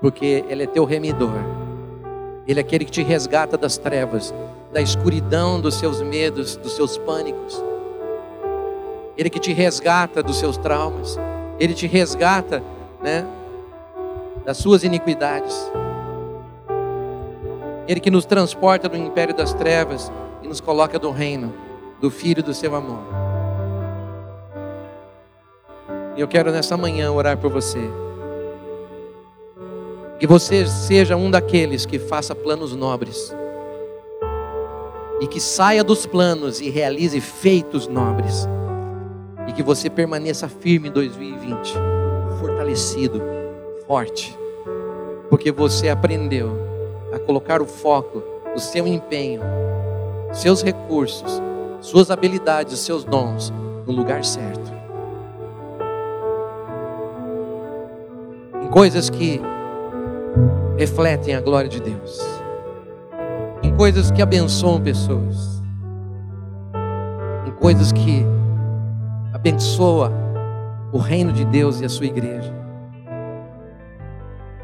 porque 0.00 0.44
Ele 0.48 0.64
é 0.64 0.66
teu 0.66 0.84
remidor. 0.84 1.32
Ele 2.46 2.60
é 2.60 2.62
aquele 2.62 2.84
que 2.84 2.90
te 2.90 3.02
resgata 3.02 3.56
das 3.56 3.78
trevas, 3.78 4.34
da 4.72 4.80
escuridão, 4.80 5.60
dos 5.60 5.74
seus 5.76 6.02
medos, 6.02 6.56
dos 6.56 6.74
seus 6.74 6.98
pânicos. 6.98 7.62
Ele 9.16 9.28
que 9.28 9.38
te 9.38 9.52
resgata 9.52 10.22
dos 10.22 10.38
seus 10.38 10.56
traumas. 10.56 11.18
Ele 11.58 11.74
te 11.74 11.86
resgata, 11.86 12.62
né, 13.02 13.26
das 14.44 14.56
suas 14.56 14.82
iniquidades. 14.82 15.70
Ele 17.88 18.00
que 18.00 18.10
nos 18.10 18.24
transporta 18.24 18.88
do 18.88 18.96
império 18.96 19.34
das 19.34 19.52
trevas 19.52 20.10
e 20.42 20.48
nos 20.48 20.60
coloca 20.60 20.98
do 20.98 21.10
reino 21.10 21.52
do 22.00 22.10
Filho 22.10 22.42
do 22.42 22.54
seu 22.54 22.74
amor. 22.74 23.00
E 26.16 26.20
eu 26.20 26.26
quero 26.26 26.50
nessa 26.50 26.76
manhã 26.76 27.12
orar 27.12 27.36
por 27.36 27.50
você. 27.50 27.78
Que 30.18 30.26
você 30.26 30.66
seja 30.66 31.16
um 31.16 31.30
daqueles 31.30 31.84
que 31.86 31.98
faça 31.98 32.34
planos 32.34 32.74
nobres. 32.74 33.34
E 35.20 35.26
que 35.26 35.40
saia 35.40 35.84
dos 35.84 36.06
planos 36.06 36.60
e 36.60 36.70
realize 36.70 37.20
feitos 37.20 37.86
nobres. 37.86 38.48
E 39.46 39.52
que 39.52 39.62
você 39.62 39.90
permaneça 39.90 40.48
firme 40.48 40.88
em 40.88 40.92
2020, 40.92 41.74
fortalecido, 42.38 43.20
forte. 43.86 44.36
Porque 45.28 45.52
você 45.52 45.88
aprendeu 45.88 46.69
a 47.12 47.18
colocar 47.18 47.60
o 47.60 47.66
foco 47.66 48.22
do 48.54 48.60
seu 48.60 48.86
empenho, 48.86 49.42
seus 50.32 50.62
recursos, 50.62 51.40
suas 51.80 52.10
habilidades, 52.10 52.78
seus 52.78 53.04
dons 53.04 53.52
no 53.86 53.92
lugar 53.92 54.24
certo. 54.24 54.70
Em 58.62 58.68
coisas 58.68 59.10
que 59.10 59.40
refletem 60.76 61.34
a 61.34 61.40
glória 61.40 61.68
de 61.68 61.80
Deus. 61.80 62.18
Em 63.62 63.74
coisas 63.74 64.10
que 64.10 64.22
abençoam 64.22 64.80
pessoas. 64.80 65.62
Em 67.46 67.50
coisas 67.52 67.92
que 67.92 68.24
abençoa 69.32 70.12
o 70.92 70.98
reino 70.98 71.32
de 71.32 71.44
Deus 71.44 71.80
e 71.80 71.84
a 71.84 71.88
sua 71.88 72.06
igreja. 72.06 72.52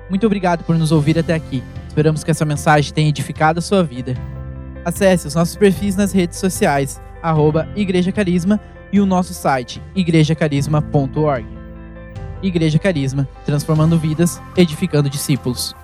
Muito 0.09 0.25
obrigado 0.27 0.65
por 0.65 0.77
nos 0.77 0.93
ouvir 0.93 1.19
até 1.19 1.35
aqui. 1.35 1.63
Esperamos 1.97 2.23
que 2.23 2.31
essa 2.31 2.45
mensagem 2.45 2.93
tenha 2.93 3.09
edificado 3.09 3.59
a 3.59 3.63
sua 3.63 3.83
vida. 3.83 4.13
Acesse 4.85 5.27
os 5.27 5.35
nossos 5.35 5.57
perfis 5.57 5.97
nas 5.97 6.13
redes 6.13 6.39
sociais, 6.39 7.01
arroba 7.23 7.67
Igreja 7.75 8.13
Carisma 8.13 8.61
e 8.93 9.01
o 9.01 9.07
nosso 9.07 9.33
site, 9.33 9.83
igrejacarisma.org. 9.95 11.47
Igreja 12.43 12.79
Carisma, 12.79 13.27
transformando 13.47 13.99
vidas, 13.99 14.43
edificando 14.59 15.09
discípulos. 15.09 15.75